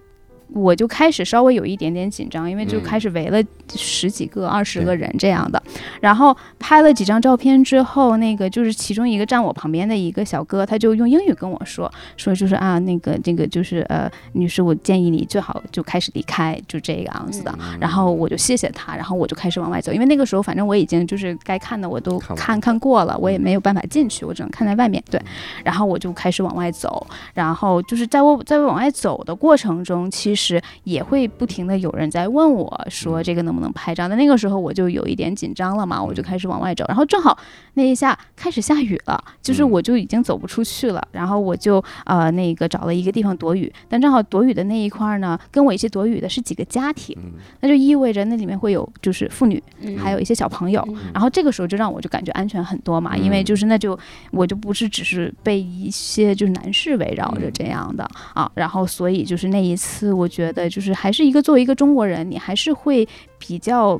[0.53, 3.43] 我就开始稍微有一点点紧张，因为就嗯开始围了
[3.75, 5.61] 十几个、二十个人这样的，
[6.01, 17.51] 然后拍了几张照片之后，那个就是其中一个站我旁边的一个小哥，他就用英语跟我说，说就是啊，那个这个就是呃，女士，我建议你最好就开始离开，就这个样子的。
[17.59, 25.03] 嗯然后我就谢谢他，然后我就开始往外走，因为那个时候反正我已经就是该看的我都看看看过了，我也没有办法进去，我只能看在外面。
[25.09, 25.21] 对，
[25.63, 30.36] 然后我就开始往外走，然后就是在我在我往外走的过程中，其实
[30.83, 34.07] 也会不停的有人在问我说这个能不能拍照。
[34.07, 37.37] 那那个时候我就有一点紧张了嘛，我就开始往外走，然后正好
[37.73, 50.83] 那一下开始下雨了，就是嗯我就已经走不出去了，然后我就呃那个找了一个地方躲雨，但正好躲雨的那一块儿呢，跟我一起躲雨的是几个家庭，嗯那就意味着那里面会有就是妇女，嗯还有一些小朋友。
[50.89, 53.97] 嗯然后这个时候就让我就感觉安全很多嘛，因为嗯就是那就
[54.31, 63.07] 我就不是只是被一些就是男士围绕着嗯这样的啊，然后所以就是那一次我觉得就是还是一个作为一个中国人，你还是会
[63.37, 63.99] 比较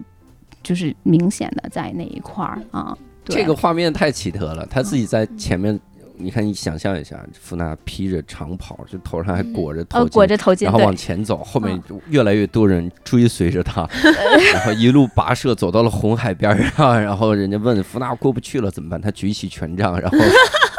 [0.64, 2.98] 就是明显的在那一块儿啊。
[3.26, 5.78] 这个画面太奇特了，他自己在前面，
[6.16, 11.78] 你看你想象一下，福娜披着长袍，就头上还裹着头裹着头巾，然后往前走，后面
[12.10, 13.86] 越来越多人追随着他，
[14.54, 19.02] 然后一路跋涉走到了红海边儿上，然后人家问福娜过不去了怎么办？
[19.02, 20.18] 他举起权杖，然后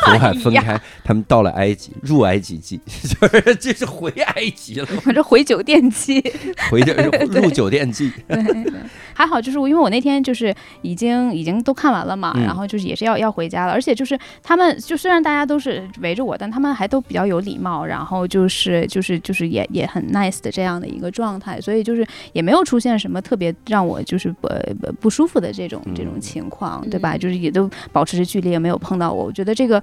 [0.04, 6.22] 红海分开，他们到了埃及，入埃及记， 就是这是回埃及了，反正回酒店记。
[6.70, 6.94] 回的
[7.40, 8.72] 入酒店记，对对，
[9.12, 12.42] 还好，就是我因为我那天就是已经已经都看完了嘛，嗯。
[12.44, 24.48] 然后就是也是要要回家了，而且就是他们就虽然大家都是围着我，但他们还都比较有礼貌，然后就是就是就是也也很 nice 的这样的一个状态，所以就是也没有出现什么特别让我就是不
[24.80, 26.20] 不不舒服的这种这种嗯。
[26.20, 27.14] 情况，对吧？
[27.16, 27.18] 嗯。
[27.18, 29.82] 就是也都保持着距离，也没有碰到我，我觉得这个。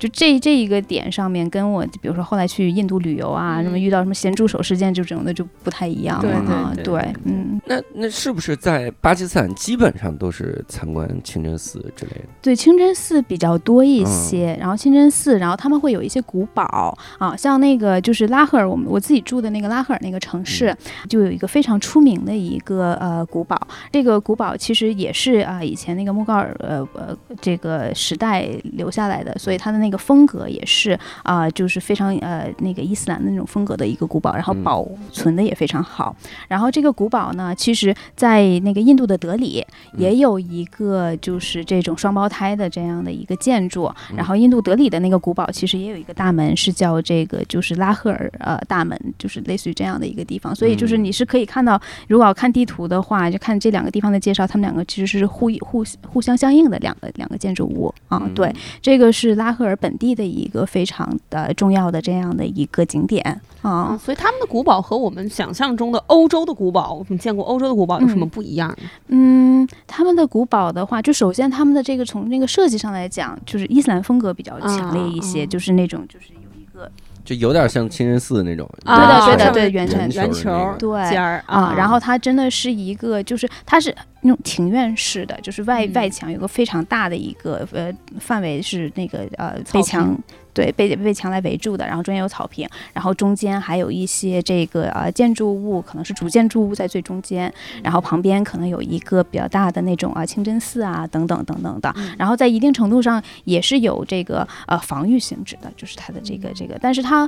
[0.00, 6.72] 就这这一个点上面，跟我比如说后来去印度旅游啊，什么嗯遇到什么咸猪手事件，就这种的就不太一样对了啊。
[6.82, 12.24] 对嗯，那那是不是在巴基斯坦基本上都是参观清真寺之类的？
[12.40, 20.74] 对，清真寺比较多一嗯些，然后清真寺，然后他们会有一些古堡啊，像那个就是拉赫尔，我们我自己住的那个拉赫尔那个城市，
[21.08, 23.60] 就有一个非常出名的一个呃古堡，
[23.92, 36.14] 这个古堡其实也是啊、以前那个莫高尔呃呃这个时代留下来的，所以它的那个风格也是啊、就是非常呃那个伊斯兰的那种风格的一个古堡，然后嗯保存的也非常好。
[36.48, 39.64] 然后这个古堡呢，其实在那个印度的德里
[39.96, 43.90] 也有一个就是这种双胞胎的这样的一个建筑。
[44.14, 50.54] 然后印度德里的那个古堡其实也有一个大门，是叫这个就是拉赫尔呃大门，就是类似于这样的一个地方。
[50.54, 58.22] 所以就是嗯你是可以看到，如果要看地图的话，就看这两个地方的介绍，他们两个其实是互互互相相应的两个两个建筑物啊。
[58.24, 63.22] 嗯对，这个是拉赫尔本地的一个非常的重要的这样的一个景点
[63.62, 63.96] 啊，啊。
[63.96, 68.76] 所以他们的古堡和我们想象中的欧洲的古堡，我们见过欧洲的古堡有什么不一样呢？
[69.08, 76.90] 嗯，他们的古堡的话，就首先他们的这个从那个设计上来讲，就是伊斯兰风格比较强烈一些，就是那种就是有一个
[77.24, 85.92] 就有点像清真寺那种，啊对的对的对圆圈圆圆球对尖儿啊，然后它真的是一个，就是它是那种庭院式的，就是外、嗯。
[85.94, 90.18] 外墙有个非常大的一个呃范围是那个呃草被墙
[90.60, 97.50] 对被被墙来围住的，然后中间有草坪，然后中间还有一些这个呃建筑物，可能是主建筑物在最中间，
[97.82, 107.26] 然后旁边可能有一个比较大的那种啊清真寺啊等等等等的，嗯然后在一定程度上也是有这个呃防御性质的，就是它的这个这个，但是它。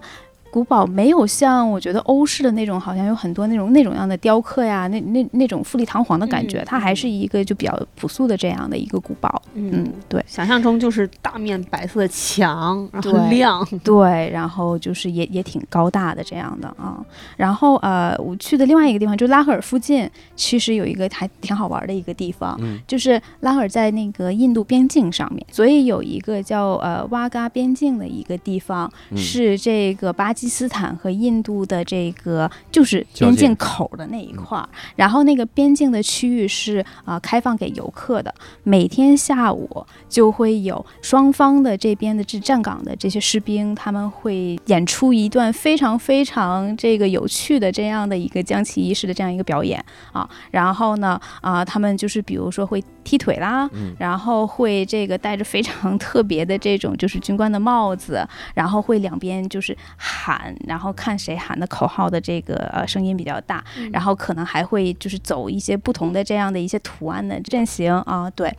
[0.52, 9.40] 古堡没有像我觉得欧式的那种，好像有很多那种那种样的雕刻呀，那那那种富丽堂皇的感觉，嗯它还是一个就比较朴素的这样的一个古堡。
[9.54, 17.02] 嗯，对想象中就是大面白色的墙，然后对很亮，对，然后就是也也挺高大的这样的啊。
[17.38, 49.82] 然后呃，我去的另外一个地方就是拉赫尔附近，其实有一个还挺好玩的一个地方，嗯就是拉赫尔在那个印度边境上面，所以有一个叫呃哇嘎边境的一个地方，嗯是这个巴基斯坦和印度的这个就是边境口的那一块儿，然后那个边境的区域是啊、呃开放给游客的，每天下午就会有双方的这边的这站岗的这些士兵，他们会演出一段非常非常这个有趣的这样的一个将旗仪式的这样一个表演
[50.12, 53.94] 啊，然后呢啊、他们就是比如说会踢腿啦，嗯。
[53.98, 60.31] 然后会这个戴着非常特别的这种就是军官的帽子，然后会两边就是喊，
[60.66, 63.62] 然后看谁喊的口号的这个呃声音比较大，
[63.92, 68.52] 然后可能还会就是走一些不同的这样的一些图案的阵型啊，对，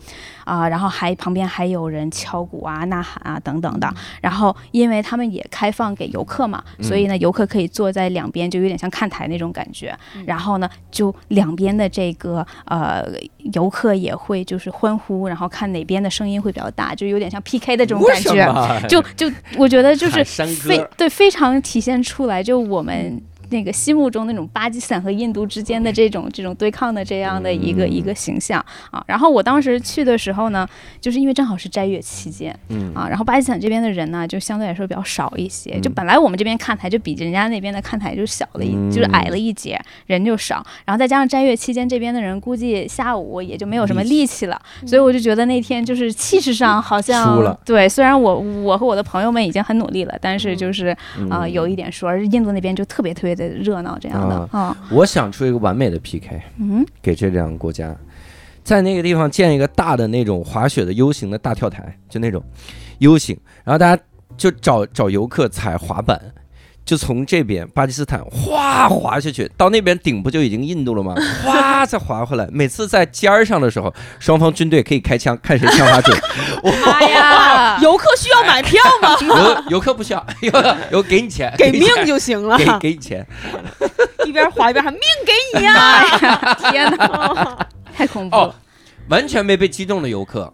[0.44, 3.94] 啊，然后还旁边还有人敲鼓啊、呐喊啊等等的。
[4.22, 9.98] 然后因为他们也开放给游客嘛，所以呢，游客可以坐在两边，就有点像看台那种感觉。
[10.26, 13.06] 然后呢，就两边的这个呃
[13.54, 18.88] 游客也会就是欢呼，然后看哪边的声音会比较大，就有点像 PK 的这种感觉。
[18.88, 23.20] 就就我觉得就是非对非常体现出来，就我们
[23.50, 27.92] 那个心目中那种巴基斯坦和印度之间的这种这种对抗的这样的一个、嗯。
[27.94, 29.04] 一个形象啊。
[29.08, 30.68] 然后我当时去的时候呢，
[31.00, 32.94] 就是因为正好是斋月期间嗯。
[32.96, 35.80] 啊，然后巴基斯坦这边的人呢，就相对来说比较少一些。
[35.80, 40.66] 就嗯本来我们这边看台就比人家那边的看台就小了一，就是矮了一截，人就少。
[40.86, 47.60] 然后再加上斋月期间这边的人估计下午也就没有什么力力气了，所以我就觉得那天就是气势上好像输了。
[47.66, 50.88] 对，虽然我我和我的朋友们已经很努力了，但是就是
[51.30, 51.52] 啊、嗯。
[51.52, 57.96] 有一点说，而印度那边就特别特别的热闹这样的啊，我想出一个完美的 PK，嗯，给这两个国家，
[58.64, 62.44] 在那个地方建一个大的那种滑雪的 U 型的大跳台，就那种
[63.00, 64.02] U 型，然后大家
[64.38, 66.20] 就找找游客踩滑板。
[66.86, 71.16] 就从这边巴基斯坦哗滑下去，到那边顶不就已经印度了吗？
[71.44, 72.48] 哗再滑回来。
[72.52, 76.20] 每次在尖儿上的时候，双方军队可以开枪，看谁枪法准。
[76.86, 79.16] 妈 呀，游客需要买票吗？
[79.22, 80.52] 游游客不需要，游
[80.92, 83.26] 游给你钱，给命就行了，给给你钱。
[84.26, 86.54] 一边滑一边喊命给你呀！
[86.70, 88.56] 天哪，太恐怖哦了，
[89.10, 90.52] 完全没被击中的游客，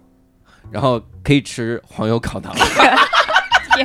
[0.71, 2.53] 然后可以吃黄油烤肠。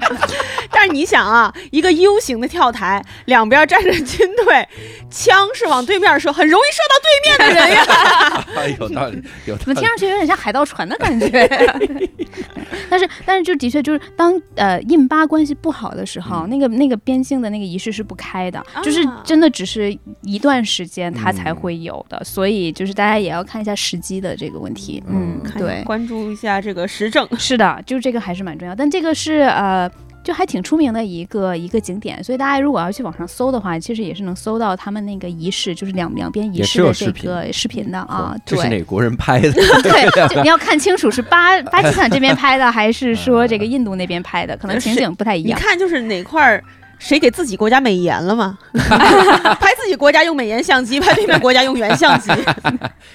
[0.00, 0.26] 天哪，
[0.70, 4.68] 但是你想啊，一个 U 型的跳台，两边站着军队，
[5.10, 8.44] 枪是往对面射，很容易射到对面的人呀。
[8.56, 9.84] 哎有道理，有道理怎么听。
[9.84, 11.48] 上去有点像海盗船的感觉？
[12.90, 25.02] 但是，但是就的确就是当呃印巴关系不好的时候，嗯那个那个边境的那个仪式是不开的，就是啊真的只是一段时间它才嗯会有的，所以就是大家也要看一下时机的这个问题。
[25.06, 27.26] 嗯嗯，对，关注一下这个时政。
[27.38, 29.83] 是的，就这个还是蛮重要，但这个是呃。
[30.22, 38.34] 就还挺出名的一个一个景点，所以大家如果要去网上搜的话，其实也是能搜到他们那个仪式，就是两两边仪也式的这个视频的啊。
[38.46, 39.52] 这对，是哪国人拍的？
[39.82, 45.58] 对，你要看清楚是巴 巴基斯坦这边拍的，还是说这个印度那边拍的，可能情景不太一样。
[45.58, 46.64] 你看，就是哪块儿
[46.98, 48.56] 谁给自己国家美颜了吗？
[48.72, 52.30] 拍自己国家用美颜相机，拍对面国家用原相机。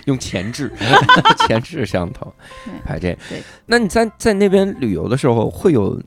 [0.05, 0.71] 用前置
[1.47, 2.31] 前置摄像头
[2.65, 3.41] 对拍这对。
[3.65, 5.99] 那你在在那边旅游的时候，会有，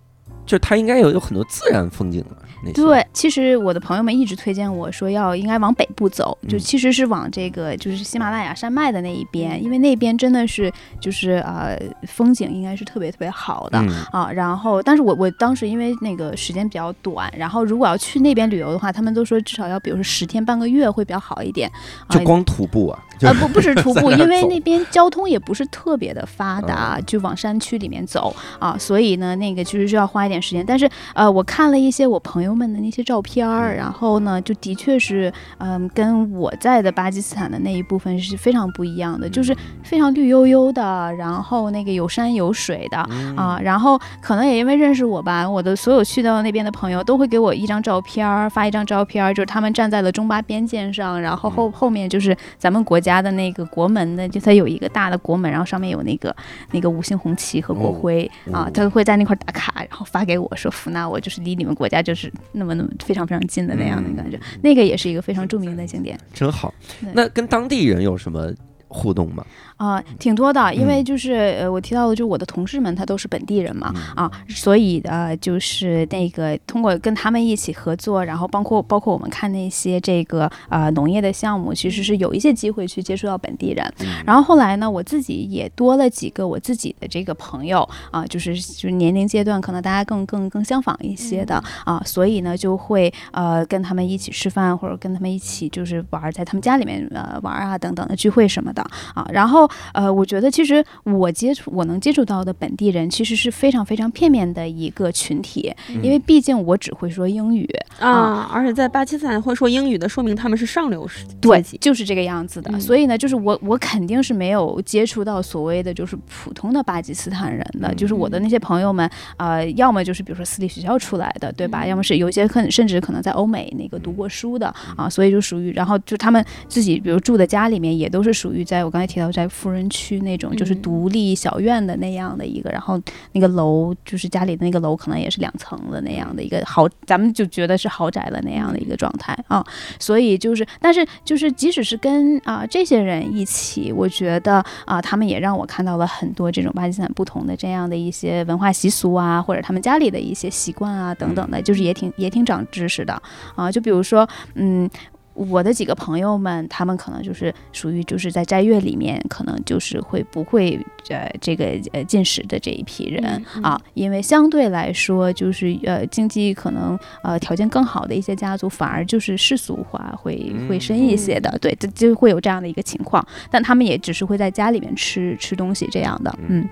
[0.47, 2.36] 就它应该有有很多自然风景啊。
[2.74, 11.76] 对，其实我的朋友们一直推荐我说要应该往北部走，就嗯其实是往这个就是喜马拉雅山脉的那一边，因为那边真的是就是呃
[12.07, 13.80] 风景应该是特别特别好的。
[13.80, 21.68] 嗯，啊，然后，但是我我当时因为那个时间比较短，然后如果要去那边旅游的话，他们都说至少要比如说十天半个月会比较好一点。
[22.07, 30.64] 啊就光徒步啊，就呃，不不止徒步，因为那边交通也不是特别的发达，就往山区里面走啊，所以呢，那个其实需要花一点时间。
[30.66, 43.36] 但是呃，我看了一些我朋友们的那些照片儿，然后呢，就的确是嗯、跟我在的巴基斯坦的那一部分是非常不一样的，就是非常绿油油的，然后那个有山有水的，嗯。
[43.36, 56.34] 啊，然后可能也因为认识我吧，我的所有去到那边的朋友都会给我一张照片儿，发一张照片儿，就是他们站在了中巴边界上，然后后后面就是咱们国家的那个国门的，就它有一个大的国门，然后上面有那个
[56.70, 66.18] 那个五星红旗和国哦徽、哦啊，他会在那块打卡，然后发给我说福纳，我就是离你们国家就是那么那么非常非常近的那样的感觉，那个也是一个非常著名的景点。
[66.32, 66.72] 真好。
[67.12, 68.52] 那跟当地人有什么
[68.86, 69.44] 互动吗？
[69.83, 83.85] 啊、挺多的，因为嗯就是呃，我提到的，就我的同事们，他都是本地人嘛，嗯啊，所以呃，就是那个通过跟他们一起合作，然后包括包括我们看那些这个呃农业的项目，其实是有一些机会去接触到本地人。
[84.01, 98.83] 嗯然后后来呢，我自己也多了几个我自己的这个朋友啊、就是就是年龄阶段可能大家更更更相仿一些的啊、所以呢就会呃跟他们一起吃饭，或者跟他们一起就是玩儿，在他们家里面呃玩儿啊等等的聚会什么的
[99.14, 99.26] 啊。
[99.33, 107.68] 然后呃，我觉得其实我接触我能接触到的本地人其实是非常非常片面的一个群体，因为毕竟我只会说英语，
[107.98, 111.78] 啊，而且在巴基斯坦会说英语的，说明他们是上流阶对级，。
[111.78, 112.70] 就是这个样子的。
[112.72, 121.84] 嗯所以呢，就是我我肯定是没有接触到所谓的就是普通的巴基斯坦人的，嗯就是我的那些朋友们，呃，要么就是比如说私立学校出来的，对吧？
[121.84, 124.66] 嗯要么是有一些可能甚至可能在欧美那个读过书的
[124.96, 133.00] 啊，所以就属于，然后就他们自己比如住的家里面也都是属于在我刚才提到在富人区那种就是嗯独立小院的那样的一个，然后
[133.32, 139.64] 那个楼就是家里的那个楼可能也是两层的那样的一个豪，咱们就觉得是豪宅的那样的一个状态啊。
[140.00, 153.20] 所以就是，但是就是，即使是跟啊、这些人一起，我觉得啊、他们也让我看到了很多这种巴基斯坦不同的这样的一些文化习俗啊，或者他们家里的一些习惯啊等等的，就是也挺也挺长知识的
[153.55, 153.70] 啊。
[153.70, 154.88] 就比如说，嗯。
[155.35, 160.78] 我的几个朋友们，他们可能就是属于就是在斋月里面，可能就是会不会
[161.09, 163.62] 呃这个呃进食的这一批人、嗯嗯。
[163.62, 176.68] 啊，因为相对来说就是呃经济可能呃条件更好的一些家族，反而就是世俗化会会深一些的，对，就就会有这样的一个情况，但他们也只是会在家里面吃吃东西这样的，嗯。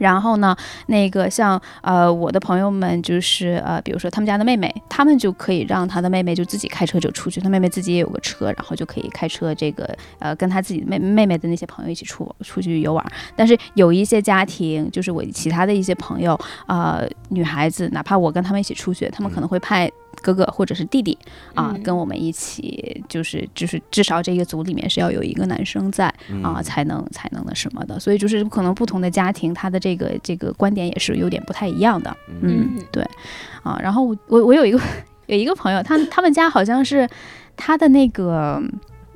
[0.00, 13.04] 然后呢，那个像呃我的朋友们，就是呃，比如说他们家的妹妹，他们就可以让他的妹妹就自己开车就出去，他妹妹自己也有个车，然后就可以开车这个呃跟他自己妹妹妹的那些朋友一起出出去游玩。
[13.36, 19.90] 但是有一些家庭，就是我其他的一些朋友，呃，女孩子，哪怕我跟他们一起出去，他们可能会派
[20.22, 21.16] 哥哥或者是弟弟
[21.54, 27.98] 啊、嗯跟我们一起，就是就是至少这个组里面是要有一个男生在嗯啊、才能才能那什么的。
[27.98, 32.14] 所以就是可能不同的家庭，他的这个这个观点也是有点不太一样的。
[32.40, 33.02] 嗯嗯，对，
[33.62, 34.80] 啊，然后我我我有一个
[35.26, 37.08] 有一个朋友，他他们家好像是
[37.56, 38.62] 他的那个。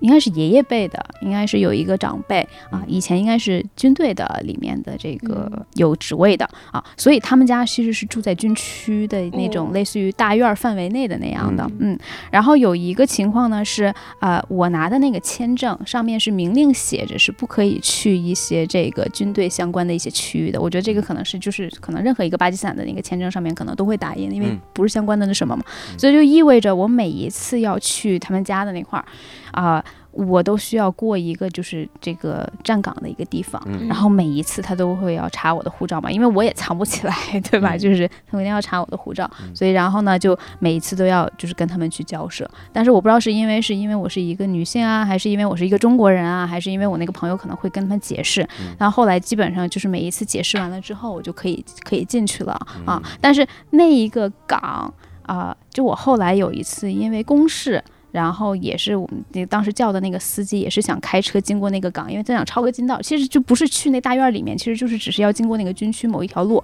[0.00, 5.64] 应该是爷爷辈的，应该是有一个长辈啊，以前应该是军队的里面的这个嗯。
[5.74, 9.70] 有职位的啊，所以他们家其实是住在军区的那种哦。
[9.72, 11.98] 类似于大院儿范围内的那样的，嗯，
[12.30, 20.60] 然后有一个情况呢是，呃，我拿的那个签证上面是明令写着是不可以去一些这个军队相关的一些区域的。
[20.60, 24.60] 我觉得这个可能是就是可能任何一个巴基斯坦的那个签证上面可能都会打印，因为嗯。
[24.72, 25.64] 不是相关的那什么嘛，
[25.98, 29.04] 所以就意味着我每一次要去他们家的那块儿
[29.50, 29.84] 啊。
[30.14, 37.14] 我都需要过一个就是这个站岗的一个地方，嗯然后每一次他都会要查我的护照嘛，因为我也藏不起来，
[37.50, 37.74] 对吧？
[37.74, 42.48] 嗯就是他们一定要查我的护照，嗯所以然后呢，就每一次都要就是跟他们去交涉。
[42.72, 48.42] 但是我不知道是因为是因为我是一个女性啊，还是因为我是一个中国人啊，还是因为我那个朋友可能会跟他们解释。
[48.60, 52.52] 嗯然后后来基本上就是每一次解释完了之后，我就可以可以进去了
[52.84, 53.02] 啊嗯。
[53.20, 54.92] 但是那一个岗
[55.26, 57.82] 啊、就我后来有一次因为公事。
[58.14, 66.62] 然后也是我们那当时叫的那个司机，也是想开车经过那个港，因为他想抄个近道，其实就不是去那大院里面，其实就是只是要经过那个军区某一条路。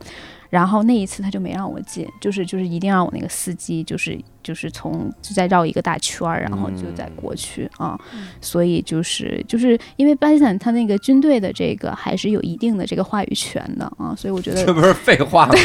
[0.50, 7.96] 然后那一次他就没让我进，就是就是一定让我那个司机就是就是从就再绕一个大圈儿，然后就再过去啊。
[8.40, 15.54] 所以就是就是因为巴基斯坦他那个军队的这个还是有一定的这个话语权的啊，所以我觉得这不是废话吗？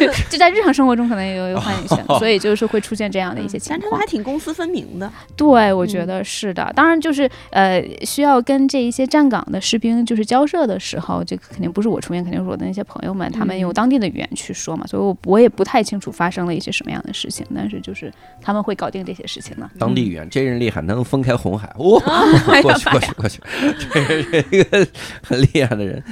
[0.00, 4.14] 就就在日常生活中可能也有有话语权，所以就是会出现这样的一些情况但他们还。
[4.14, 5.10] 挺公私分明的。
[5.34, 6.72] 对，我嗯觉得是的。
[6.76, 19.68] 当然，就是呃，需要跟这一些站岗的士兵就是交涉的时候，这个肯定不是我出面，肯定是我的那些朋友们，他们用嗯当地的语言去说嘛，所以我我也不太清楚发生了一些什么样的事情，但是就是他们会搞定这些事情的。
[19.78, 21.66] 当地语言，这人厉害，能分开红海。
[21.78, 22.00] 哇，
[22.62, 23.40] 过去过去过去，
[23.78, 24.86] 这是一个
[25.22, 26.02] 很厉害的人。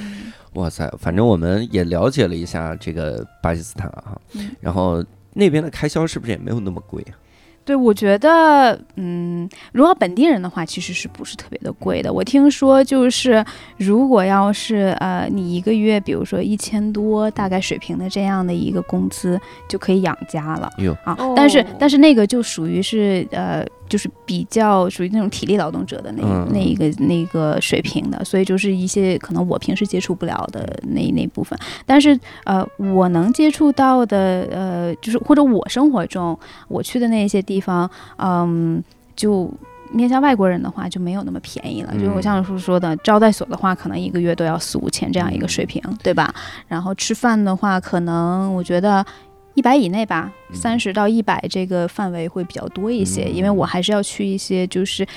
[0.53, 7.17] 哇塞，反正我们也了解了一下这个巴基斯坦啊，嗯然后那边的开销是不是也没有那么贵啊？
[7.65, 12.11] 对，我觉得，嗯，如果本地人的话，其实是不是特别的贵的？
[12.11, 13.43] 我听说，就是
[13.77, 19.39] 如果要是呃，你一个月，比如说一千多，大概水平的这样的一个工资，
[19.69, 20.69] 就可以养家了
[21.03, 21.15] 啊。
[21.17, 31.57] 哦但是，但是那个就属于是呃，就是比较属于那种体力劳动者的那、嗯那一个那个水平的，所以就是一些可能我平时接触不了的那那部分。
[31.85, 38.83] 但是呃，我能接触到的呃，就是或者我生活中我去的那些地方，嗯，
[39.15, 39.51] 就
[39.91, 41.93] 面向外国人的话就没有那么便宜了。
[41.93, 46.33] 就是我像叔说的，招待所的话，可能一个月都要四五千这样一个水平，对吧？
[46.67, 49.05] 然后吃饭的话，可能我觉得。
[49.53, 55.07] 一百以内吧，三十到一百这个范围会比较多一些，因为我还是要去一些就是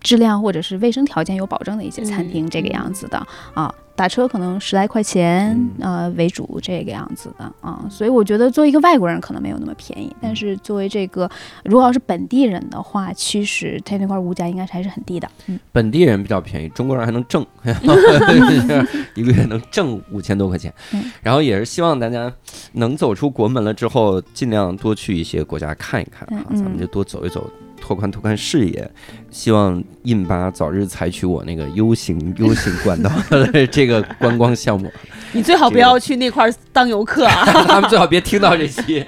[0.00, 3.18] 质量或者是卫生条件有保证的一些餐厅，这个样子的
[3.54, 3.72] 啊。
[3.98, 11.28] 打车可能十来块钱，呃为主这个样子的啊，所以我觉得作为一个外国人可能没有那么便宜，但是作为这个
[11.64, 15.28] 如果要是本地人的话，其实他那块物价应该还是很低的。
[15.46, 17.44] 嗯，本地人比较便宜，中国人还能挣，
[19.16, 20.72] 一个月能挣五千多块钱。
[21.20, 22.32] 然后也是希望大家
[22.74, 27.50] 能走出国门了之后，尽量多去一些国家看一看啊，咱们就多走一走。
[27.80, 28.90] 拓宽拓宽视野，
[29.30, 34.90] 希望印巴早日采取我那个 U 型 U 型管道的这个观光项目。
[35.32, 37.44] 你最好不要去那块当游客啊！
[37.68, 39.04] 他们最好别听到这期。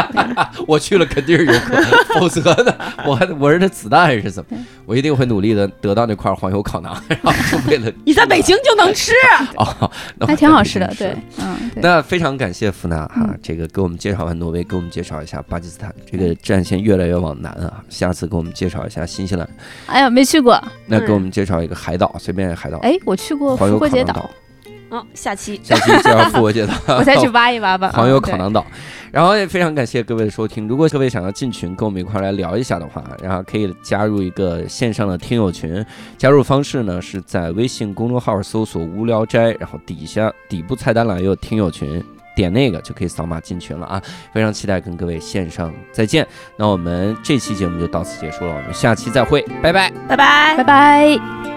[0.68, 1.82] 我去了肯定是游客，
[2.20, 2.74] 否则呢，
[3.06, 4.58] 我还我是那子弹还是怎么？
[4.84, 9.12] 我一定会努力的得到那块黄油烤馕，然后为了你在北京就能吃
[9.56, 9.90] 哦，
[10.26, 11.56] 还挺好吃的，对，嗯。
[11.76, 17.82] 那非常感谢福娜哈，这个给我们介绍完挪威，给我们介绍一下巴基斯坦，这个战线越来越往南啊。
[17.88, 19.48] 下次给我们介绍一下新西兰。
[19.86, 20.62] 哎呀，没去过。
[20.86, 22.78] 那给我们介绍一个海岛，随便海岛。
[22.78, 24.28] 哎，我去过复活节岛。
[24.90, 27.90] 嗯，下期下期介绍复活节岛， 我再去挖一挖吧。
[27.96, 28.64] 黄油烤馕岛。
[29.10, 30.66] 然后也非常感谢各位的收听。
[30.66, 35.84] 如果各位想要进群跟我们一块来聊一下的话，然后可以加入一个线上的听友群。
[36.18, 42.02] 加入方式呢是在微信公众号搜索“无聊斋”，然后底下底部菜单栏有听友群，
[42.34, 44.02] 点那个就可以扫码进群了啊！
[44.32, 46.26] 非常期待跟各位线上再见。
[46.56, 51.53] 那我们这期节目就到此结束了，我们下期再会，拜拜，拜拜，拜拜。